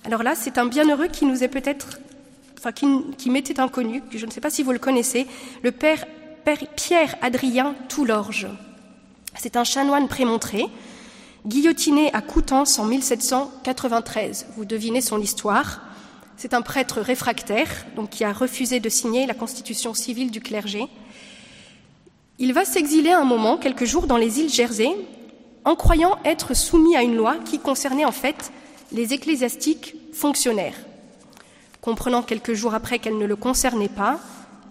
Alors 0.05 0.23
là, 0.23 0.35
c'est 0.35 0.57
un 0.57 0.65
bienheureux 0.65 1.07
qui 1.07 1.25
nous 1.25 1.43
est 1.43 1.47
peut-être 1.47 1.99
qui, 2.71 3.29
m'était 3.29 3.59
inconnu, 3.59 4.01
je 4.11 4.25
ne 4.25 4.31
sais 4.31 4.39
pas 4.39 4.49
si 4.49 4.63
vous 4.63 4.71
le 4.71 4.79
connaissez, 4.79 5.27
le 5.63 5.71
père, 5.71 6.05
Pierre 6.75 7.15
Adrien 7.21 7.75
Toulorge. 7.89 8.47
C'est 9.35 9.57
un 9.57 9.63
chanoine 9.63 10.07
prémontré, 10.07 10.67
guillotiné 11.45 12.13
à 12.13 12.21
Coutances 12.21 12.79
en 12.79 12.85
1793. 12.85 14.47
Vous 14.55 14.65
devinez 14.65 15.01
son 15.01 15.19
histoire. 15.19 15.81
C'est 16.37 16.53
un 16.53 16.61
prêtre 16.61 17.01
réfractaire, 17.01 17.69
donc 17.95 18.11
qui 18.11 18.23
a 18.23 18.31
refusé 18.31 18.79
de 18.79 18.89
signer 18.89 19.25
la 19.25 19.33
constitution 19.33 19.93
civile 19.93 20.31
du 20.31 20.39
clergé. 20.39 20.87
Il 22.43 22.51
va 22.51 22.65
s'exiler 22.65 23.11
un 23.11 23.23
moment, 23.23 23.55
quelques 23.55 23.85
jours, 23.85 24.05
dans 24.05 24.17
les 24.17 24.41
îles 24.41 24.49
Jersey, 24.49 24.89
en 25.63 25.75
croyant 25.75 26.17
être 26.25 26.53
soumis 26.53 26.97
à 26.97 27.01
une 27.01 27.15
loi 27.15 27.37
qui 27.37 27.57
concernait 27.57 28.03
en 28.03 28.11
fait 28.11 28.51
les 28.91 29.13
ecclésiastiques 29.13 29.95
fonctionnaires. 30.11 30.75
Comprenant 31.79 32.21
quelques 32.21 32.51
jours 32.51 32.73
après 32.73 32.99
qu'elle 32.99 33.17
ne 33.17 33.25
le 33.25 33.37
concernait 33.37 33.87
pas, 33.87 34.19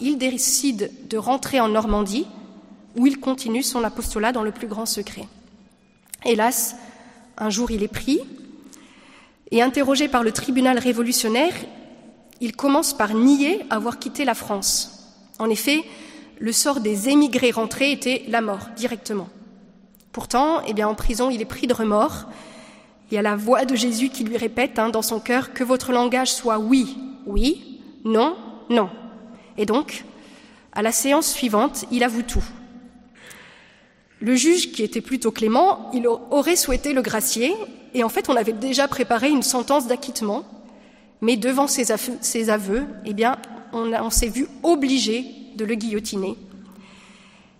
il 0.00 0.18
décide 0.18 0.90
de 1.08 1.16
rentrer 1.16 1.60
en 1.60 1.68
Normandie, 1.68 2.26
où 2.94 3.06
il 3.06 3.18
continue 3.18 3.62
son 3.62 3.82
apostolat 3.84 4.32
dans 4.32 4.42
le 4.42 4.52
plus 4.52 4.66
grand 4.66 4.84
secret. 4.84 5.26
Hélas, 6.26 6.76
un 7.38 7.48
jour 7.48 7.70
il 7.70 7.82
est 7.82 7.88
pris, 7.88 8.20
et 9.50 9.62
interrogé 9.62 10.08
par 10.08 10.22
le 10.22 10.32
tribunal 10.32 10.78
révolutionnaire, 10.78 11.54
il 12.42 12.54
commence 12.54 12.92
par 12.92 13.14
nier 13.14 13.64
avoir 13.70 13.98
quitté 13.98 14.26
la 14.26 14.34
France. 14.34 15.08
En 15.38 15.48
effet, 15.48 15.82
le 16.42 16.50
sort 16.50 16.80
des 16.80 17.08
émigrés 17.08 17.52
rentrés 17.52 17.92
était 17.92 18.24
la 18.26 18.40
mort 18.40 18.66
directement. 18.74 19.28
Pourtant, 20.10 20.60
eh 20.66 20.82
en 20.82 20.96
prison, 20.96 21.30
il 21.30 21.40
est 21.40 21.46
pris 21.46 21.68
de 21.68 21.72
remords 21.72 22.26
il 23.10 23.14
y 23.14 23.18
a 23.18 23.22
la 23.22 23.36
voix 23.36 23.66
de 23.66 23.76
Jésus 23.76 24.08
qui 24.08 24.24
lui 24.24 24.38
répète 24.38 24.78
hein, 24.78 24.88
dans 24.88 25.02
son 25.02 25.20
cœur 25.20 25.52
que 25.52 25.62
votre 25.62 25.92
langage 25.92 26.32
soit 26.32 26.58
oui, 26.58 26.96
oui, 27.26 27.82
non, 28.06 28.36
non. 28.70 28.88
Et 29.58 29.66
donc, 29.66 30.04
à 30.72 30.80
la 30.80 30.92
séance 30.92 31.30
suivante, 31.30 31.84
il 31.92 32.04
avoue 32.04 32.22
tout. 32.22 32.42
Le 34.20 34.34
juge, 34.34 34.72
qui 34.72 34.82
était 34.82 35.02
plutôt 35.02 35.30
clément, 35.30 35.90
il 35.92 36.08
aurait 36.08 36.56
souhaité 36.56 36.94
le 36.94 37.02
gracier, 37.02 37.54
et 37.92 38.02
en 38.02 38.08
fait, 38.08 38.30
on 38.30 38.34
avait 38.34 38.54
déjà 38.54 38.88
préparé 38.88 39.28
une 39.28 39.42
sentence 39.42 39.86
d'acquittement, 39.86 40.44
mais 41.20 41.36
devant 41.36 41.66
ses 41.66 42.50
aveux, 42.50 42.86
eh 43.04 43.14
on 43.74 44.10
s'est 44.10 44.28
vu 44.28 44.48
obligé 44.62 45.41
de 45.56 45.64
le 45.64 45.74
guillotiner. 45.74 46.36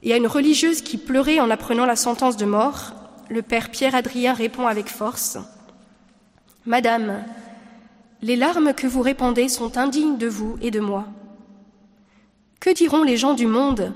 Et 0.03 0.13
à 0.13 0.17
une 0.17 0.27
religieuse 0.27 0.83
qui 0.83 0.99
pleurait 0.99 1.41
en 1.41 1.51
apprenant 1.51 1.87
la 1.87 1.97
sentence 1.97 2.37
de 2.37 2.45
mort, 2.45 2.93
le 3.29 3.43
père 3.43 3.71
Pierre 3.71 3.95
Adrien 3.95 4.35
répond 4.35 4.67
avec 4.67 4.89
force 4.89 5.39
Madame, 6.67 7.25
les 8.21 8.37
larmes 8.37 8.73
que 8.75 8.87
vous 8.87 9.03
répandez 9.03 9.49
sont 9.49 9.79
indignes 9.79 10.17
de 10.17 10.29
vous 10.29 10.57
et 10.61 10.71
de 10.71 10.81
moi. 10.81 11.07
Que 12.61 12.73
diront 12.73 13.03
les 13.03 13.17
gens 13.17 13.35
du 13.35 13.47
monde 13.47 13.93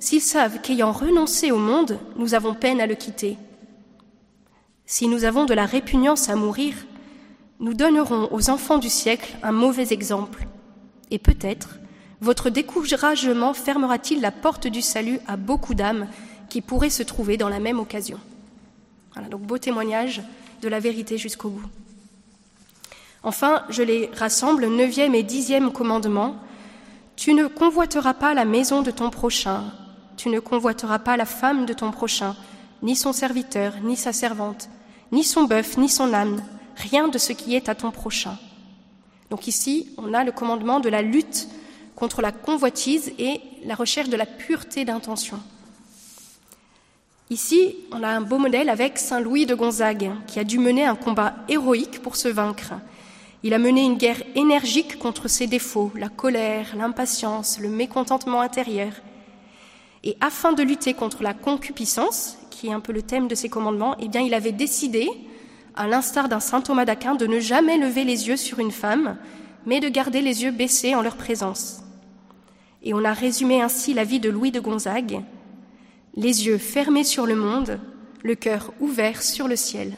s'ils 0.00 0.22
savent 0.22 0.60
qu'ayant 0.60 0.92
renoncé 0.92 1.50
au 1.50 1.58
monde, 1.58 1.98
nous 2.16 2.34
avons 2.34 2.54
peine 2.54 2.80
à 2.80 2.86
le 2.86 2.94
quitter? 2.94 3.36
Si 4.86 5.08
nous 5.08 5.24
avons 5.24 5.44
de 5.44 5.54
la 5.54 5.66
répugnance 5.66 6.28
à 6.28 6.36
mourir, 6.36 6.74
nous 7.60 7.74
donnerons 7.74 8.28
aux 8.30 8.48
enfants 8.48 8.78
du 8.78 8.88
siècle 8.88 9.36
un 9.42 9.52
mauvais 9.52 9.92
exemple. 9.92 10.46
Et 11.10 11.18
peut-être 11.18 11.78
votre 12.20 12.50
découragement 12.50 13.54
fermera-t-il 13.54 14.20
la 14.20 14.32
porte 14.32 14.66
du 14.66 14.82
salut 14.82 15.20
à 15.26 15.36
beaucoup 15.36 15.74
d'âmes 15.74 16.08
qui 16.48 16.60
pourraient 16.60 16.90
se 16.90 17.02
trouver 17.02 17.36
dans 17.36 17.48
la 17.48 17.60
même 17.60 17.78
occasion? 17.78 18.18
Donc 19.30 19.42
beau 19.42 19.58
témoignage 19.58 20.22
de 20.62 20.68
la 20.68 20.80
vérité 20.80 21.18
jusqu'au 21.18 21.50
bout. 21.50 21.68
Enfin, 23.22 23.64
je 23.68 23.82
les 23.82 24.10
rassemble, 24.14 24.66
neuvième 24.66 25.14
et 25.14 25.22
dixième 25.22 25.72
commandement. 25.72 26.36
Tu 27.16 27.34
ne 27.34 27.46
convoiteras 27.46 28.14
pas 28.14 28.34
la 28.34 28.44
maison 28.44 28.82
de 28.82 28.92
ton 28.92 29.10
prochain, 29.10 29.64
tu 30.16 30.28
ne 30.28 30.38
convoiteras 30.38 31.00
pas 31.00 31.16
la 31.16 31.24
femme 31.24 31.66
de 31.66 31.72
ton 31.72 31.90
prochain, 31.90 32.36
ni 32.82 32.94
son 32.94 33.12
serviteur, 33.12 33.74
ni 33.82 33.96
sa 33.96 34.12
servante, 34.12 34.68
ni 35.10 35.24
son 35.24 35.44
bœuf, 35.44 35.76
ni 35.78 35.88
son 35.88 36.14
âne, 36.14 36.42
rien 36.76 37.08
de 37.08 37.18
ce 37.18 37.32
qui 37.32 37.56
est 37.56 37.68
à 37.68 37.74
ton 37.74 37.90
prochain. 37.90 38.38
Donc 39.30 39.48
ici, 39.48 39.88
on 39.98 40.14
a 40.14 40.22
le 40.22 40.32
commandement 40.32 40.78
de 40.78 40.88
la 40.88 41.02
lutte 41.02 41.48
contre 41.98 42.22
la 42.22 42.30
convoitise 42.30 43.12
et 43.18 43.40
la 43.64 43.74
recherche 43.74 44.08
de 44.08 44.16
la 44.16 44.24
pureté 44.24 44.84
d'intention. 44.84 45.40
Ici, 47.28 47.74
on 47.90 48.04
a 48.04 48.08
un 48.08 48.20
beau 48.20 48.38
modèle 48.38 48.70
avec 48.70 48.98
Saint 48.98 49.18
Louis 49.18 49.46
de 49.46 49.56
Gonzague, 49.56 50.12
qui 50.28 50.38
a 50.38 50.44
dû 50.44 50.60
mener 50.60 50.84
un 50.84 50.94
combat 50.94 51.34
héroïque 51.48 52.00
pour 52.00 52.14
se 52.14 52.28
vaincre. 52.28 52.74
Il 53.42 53.52
a 53.52 53.58
mené 53.58 53.84
une 53.84 53.96
guerre 53.96 54.22
énergique 54.36 55.00
contre 55.00 55.26
ses 55.26 55.48
défauts, 55.48 55.90
la 55.96 56.08
colère, 56.08 56.76
l'impatience, 56.76 57.58
le 57.58 57.68
mécontentement 57.68 58.42
intérieur. 58.42 58.92
Et 60.04 60.16
afin 60.20 60.52
de 60.52 60.62
lutter 60.62 60.94
contre 60.94 61.24
la 61.24 61.34
concupiscence, 61.34 62.38
qui 62.50 62.68
est 62.68 62.72
un 62.72 62.80
peu 62.80 62.92
le 62.92 63.02
thème 63.02 63.26
de 63.26 63.34
ses 63.34 63.48
commandements, 63.48 63.96
eh 63.98 64.06
bien, 64.06 64.20
il 64.20 64.34
avait 64.34 64.52
décidé, 64.52 65.08
à 65.74 65.88
l'instar 65.88 66.28
d'un 66.28 66.40
saint 66.40 66.60
Thomas 66.60 66.84
d'Aquin, 66.84 67.16
de 67.16 67.26
ne 67.26 67.40
jamais 67.40 67.76
lever 67.76 68.04
les 68.04 68.28
yeux 68.28 68.36
sur 68.36 68.60
une 68.60 68.70
femme, 68.70 69.16
mais 69.66 69.80
de 69.80 69.88
garder 69.88 70.20
les 70.20 70.44
yeux 70.44 70.52
baissés 70.52 70.94
en 70.94 71.02
leur 71.02 71.16
présence. 71.16 71.82
Et 72.82 72.94
on 72.94 73.04
a 73.04 73.12
résumé 73.12 73.60
ainsi 73.60 73.94
la 73.94 74.04
vie 74.04 74.20
de 74.20 74.30
Louis 74.30 74.50
de 74.50 74.60
Gonzague, 74.60 75.22
les 76.14 76.46
yeux 76.46 76.58
fermés 76.58 77.04
sur 77.04 77.26
le 77.26 77.34
monde, 77.34 77.80
le 78.22 78.34
cœur 78.34 78.72
ouvert 78.80 79.22
sur 79.22 79.48
le 79.48 79.56
ciel. 79.56 79.96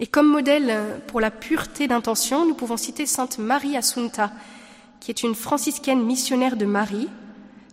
Et 0.00 0.06
comme 0.06 0.28
modèle 0.28 1.02
pour 1.08 1.20
la 1.20 1.30
pureté 1.30 1.88
d'intention, 1.88 2.46
nous 2.46 2.54
pouvons 2.54 2.76
citer 2.76 3.04
sainte 3.04 3.38
Marie 3.38 3.76
Assunta, 3.76 4.30
qui 5.00 5.10
est 5.10 5.22
une 5.22 5.34
franciscaine 5.34 6.02
missionnaire 6.02 6.56
de 6.56 6.66
Marie, 6.66 7.08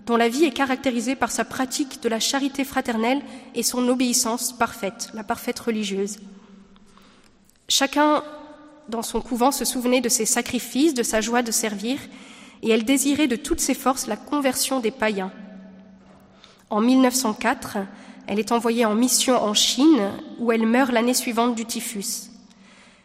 dont 0.05 0.17
la 0.17 0.29
vie 0.29 0.45
est 0.45 0.51
caractérisée 0.51 1.15
par 1.15 1.31
sa 1.31 1.45
pratique 1.45 2.01
de 2.01 2.09
la 2.09 2.19
charité 2.19 2.63
fraternelle 2.63 3.21
et 3.55 3.63
son 3.63 3.87
obéissance 3.87 4.53
parfaite, 4.53 5.09
la 5.13 5.23
parfaite 5.23 5.59
religieuse. 5.59 6.17
Chacun 7.67 8.23
dans 8.87 9.01
son 9.01 9.21
couvent 9.21 9.51
se 9.51 9.65
souvenait 9.65 10.01
de 10.01 10.09
ses 10.09 10.25
sacrifices, 10.25 10.93
de 10.93 11.01
sa 11.03 11.21
joie 11.21 11.41
de 11.41 11.51
servir, 11.51 11.97
et 12.65 12.71
elle 12.71 12.83
désirait 12.83 13.27
de 13.27 13.35
toutes 13.35 13.59
ses 13.59 13.75
forces 13.75 14.07
la 14.07 14.17
conversion 14.17 14.79
des 14.79 14.89
païens. 14.89 15.31
En 16.71 16.81
1904, 16.81 17.77
elle 18.25 18.39
est 18.39 18.51
envoyée 18.51 18.85
en 18.85 18.95
mission 18.95 19.41
en 19.41 19.53
Chine, 19.53 20.09
où 20.39 20.51
elle 20.51 20.65
meurt 20.65 20.91
l'année 20.91 21.13
suivante 21.13 21.53
du 21.53 21.65
typhus. 21.65 22.31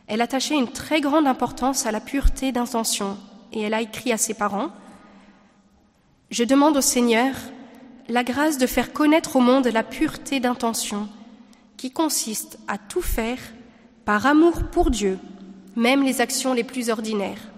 Elle 0.07 0.23
attachait 0.23 0.57
une 0.57 0.73
très 0.73 1.03
grande 1.03 1.27
importance 1.27 1.85
à 1.85 1.93
la 1.93 2.01
pureté 2.01 2.53
d'intention, 2.53 3.19
et 3.53 3.61
elle 3.61 3.75
a 3.75 3.83
écrit 3.83 4.13
à 4.13 4.17
ses 4.17 4.33
parents 4.33 4.71
Je 6.31 6.45
demande 6.45 6.79
au 6.79 6.81
Seigneur 6.81 7.35
la 8.09 8.25
grâce 8.25 8.57
de 8.57 8.67
faire 8.67 8.95
connaître 8.95 9.37
au 9.37 9.41
monde 9.41 9.67
la 9.67 9.83
pureté 9.83 10.41
d'intention, 10.41 11.07
qui 11.77 11.91
consiste 11.91 12.59
à 12.67 12.79
tout 12.79 13.03
faire 13.03 13.39
par 14.07 14.25
amour 14.25 14.63
pour 14.73 14.91
Dieu, 14.91 15.19
même 15.77 16.03
les 16.03 16.23
actions 16.23 16.55
les 16.55 16.65
plus 16.65 16.89
ordinaires. 16.89 17.50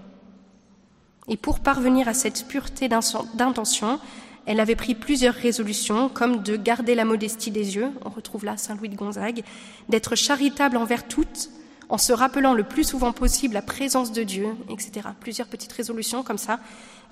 Et 1.29 1.37
pour 1.37 1.61
parvenir 1.61 2.09
à 2.09 2.15
cette 2.15 2.47
pureté 2.49 2.89
d'intention, 2.89 4.01
elle 4.47 4.59
avait 4.59 4.77
pris 4.77 4.95
plusieurs 4.95 5.35
résolutions, 5.35 6.09
comme 6.09 6.43
de 6.43 6.57
garder 6.57 6.95
la 6.95 7.05
modestie 7.05 7.53
des 7.53 7.77
yeux, 7.77 7.91
on 8.05 8.11
retrouve 8.11 8.45
là 8.45 8.57
Saint 8.57 8.75
Louis 8.75 8.89
de 8.89 8.97
Gonzague, 8.97 9.45
d'être 9.89 10.17
charitable 10.17 10.77
envers 10.77 11.07
toutes, 11.07 11.51
en 11.89 11.99
se 11.99 12.13
rappelant 12.13 12.55
le 12.55 12.65
plus 12.65 12.85
souvent 12.85 13.13
possible 13.13 13.55
la 13.55 13.63
présence 13.63 14.13
de 14.13 14.23
Dieu, 14.23 14.49
etc. 14.69 15.09
Plusieurs 15.21 15.47
petites 15.47 15.73
résolutions 15.73 16.23
comme 16.23 16.39
ça, 16.39 16.59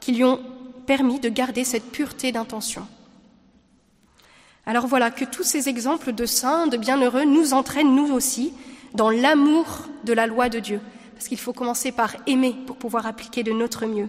qui 0.00 0.12
lui 0.12 0.24
ont 0.24 0.40
permis 0.86 1.20
de 1.20 1.28
garder 1.28 1.64
cette 1.64 1.92
pureté 1.92 2.32
d'intention. 2.32 2.86
Alors 4.66 4.86
voilà, 4.86 5.11
que 5.11 5.24
tous 5.24 5.44
ces 5.44 5.68
exemples 5.68 6.12
de 6.12 6.26
saints, 6.26 6.66
de 6.66 6.76
bienheureux, 6.76 7.24
nous 7.24 7.54
entraînent, 7.54 7.94
nous 7.94 8.12
aussi, 8.12 8.52
dans 8.94 9.11
l'amour 9.11 9.86
de 10.04 10.12
la 10.12 10.26
loi 10.26 10.48
de 10.48 10.58
Dieu. 10.58 10.80
Parce 11.21 11.29
qu'il 11.29 11.39
faut 11.39 11.53
commencer 11.53 11.93
par 11.93 12.16
aimer 12.27 12.57
pour 12.66 12.77
pouvoir 12.77 13.05
appliquer 13.05 13.43
de 13.43 13.53
notre 13.53 13.85
mieux. 13.85 14.09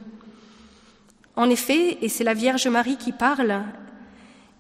En 1.36 1.49
effet, 1.49 1.97
et 2.01 2.07
c'est 2.07 2.24
la 2.24 2.34
Vierge 2.34 2.66
Marie 2.68 2.95
qui 2.95 3.12
parle, 3.12 3.64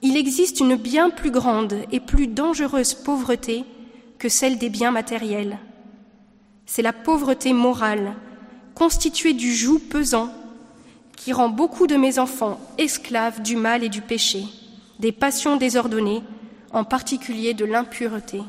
il 0.01 0.17
existe 0.17 0.59
une 0.59 0.75
bien 0.75 1.11
plus 1.11 1.31
grande 1.31 1.73
et 1.93 2.01
plus 2.01 2.27
dangereuse 2.27 2.93
pauvreté 2.93 3.63
que 4.19 4.27
celle 4.27 4.57
des 4.57 4.67
biens 4.67 4.91
matériels. 4.91 5.59
C'est 6.65 6.81
la 6.81 6.91
pauvreté 6.91 7.53
morale, 7.53 8.15
constituée 8.75 9.31
du 9.31 9.55
joug 9.55 9.79
pesant, 9.89 10.29
qui 11.15 11.31
rend 11.31 11.47
beaucoup 11.47 11.87
de 11.87 11.95
mes 11.95 12.19
enfants 12.19 12.59
esclaves 12.77 13.41
du 13.41 13.55
mal 13.55 13.81
et 13.81 13.89
du 13.89 14.01
péché, 14.01 14.43
des 14.99 15.13
passions 15.13 15.55
désordonnées, 15.55 16.21
en 16.73 16.83
particulier 16.83 17.53
de 17.53 17.63
l'impureté. 17.63 18.41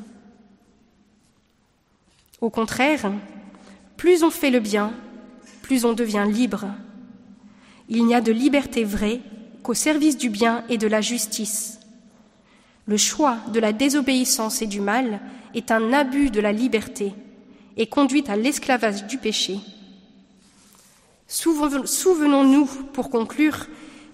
Au 2.41 2.51
contraire, 2.51 3.13
plus 4.03 4.25
on 4.25 4.31
fait 4.31 4.51
le 4.51 4.59
bien, 4.59 4.93
plus 5.63 5.85
on 5.85 5.93
devient 5.93 6.27
libre. 6.29 6.67
Il 7.89 8.05
n'y 8.05 8.17
a 8.17 8.21
de 8.21 8.33
liberté 8.33 8.83
vraie 8.83 9.21
qu'au 9.63 9.75
service 9.75 10.17
du 10.17 10.29
bien 10.29 10.65
et 10.69 10.77
de 10.77 10.89
la 10.89 11.01
justice. 11.01 11.79
Le 12.87 12.97
choix 12.97 13.37
de 13.53 13.61
la 13.61 13.73
désobéissance 13.73 14.61
et 14.61 14.67
du 14.67 14.81
mal 14.81 15.21
est 15.55 15.71
un 15.71 15.93
abus 15.93 16.31
de 16.31 16.41
la 16.41 16.51
liberté 16.51 17.15
et 17.77 17.87
conduit 17.87 18.25
à 18.27 18.35
l'esclavage 18.35 19.07
du 19.07 19.19
péché. 19.19 19.61
Souvenons-nous, 21.29 22.67
pour 22.93 23.09
conclure, 23.09 23.69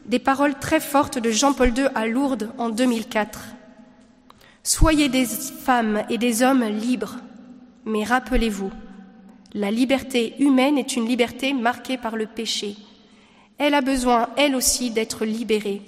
des 0.04 0.18
paroles 0.18 0.58
très 0.58 0.80
fortes 0.80 1.18
de 1.18 1.30
Jean-Paul 1.30 1.72
II 1.74 1.86
à 1.94 2.06
Lourdes 2.06 2.52
en 2.58 2.68
2004. 2.68 3.40
Soyez 4.62 5.08
des 5.08 5.24
femmes 5.24 6.02
et 6.10 6.18
des 6.18 6.42
hommes 6.42 6.64
libres, 6.64 7.16
mais 7.86 8.04
rappelez-vous, 8.04 8.70
la 9.54 9.70
liberté 9.70 10.34
humaine 10.38 10.78
est 10.78 10.96
une 10.96 11.06
liberté 11.06 11.52
marquée 11.52 11.96
par 11.96 12.16
le 12.16 12.26
péché 12.26 12.76
elle 13.58 13.74
a 13.74 13.80
besoin, 13.80 14.30
elle 14.36 14.54
aussi, 14.54 14.90
d'être 14.90 15.24
libérée. 15.24 15.82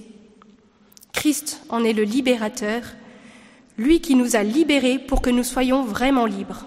Christ 1.13 1.63
en 1.69 1.85
est 1.85 1.93
le 1.93 2.03
libérateur, 2.03 2.83
lui 3.79 4.01
qui 4.01 4.17
nous 4.17 4.37
a 4.37 4.43
libérés 4.43 4.99
pour 4.99 5.23
que 5.23 5.31
nous 5.31 5.45
soyons 5.45 5.85
vraiment 5.85 6.27
libres. 6.27 6.67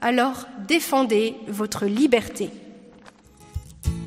Alors 0.00 0.46
défendez 0.66 1.34
votre 1.46 1.86
liberté. 1.86 2.50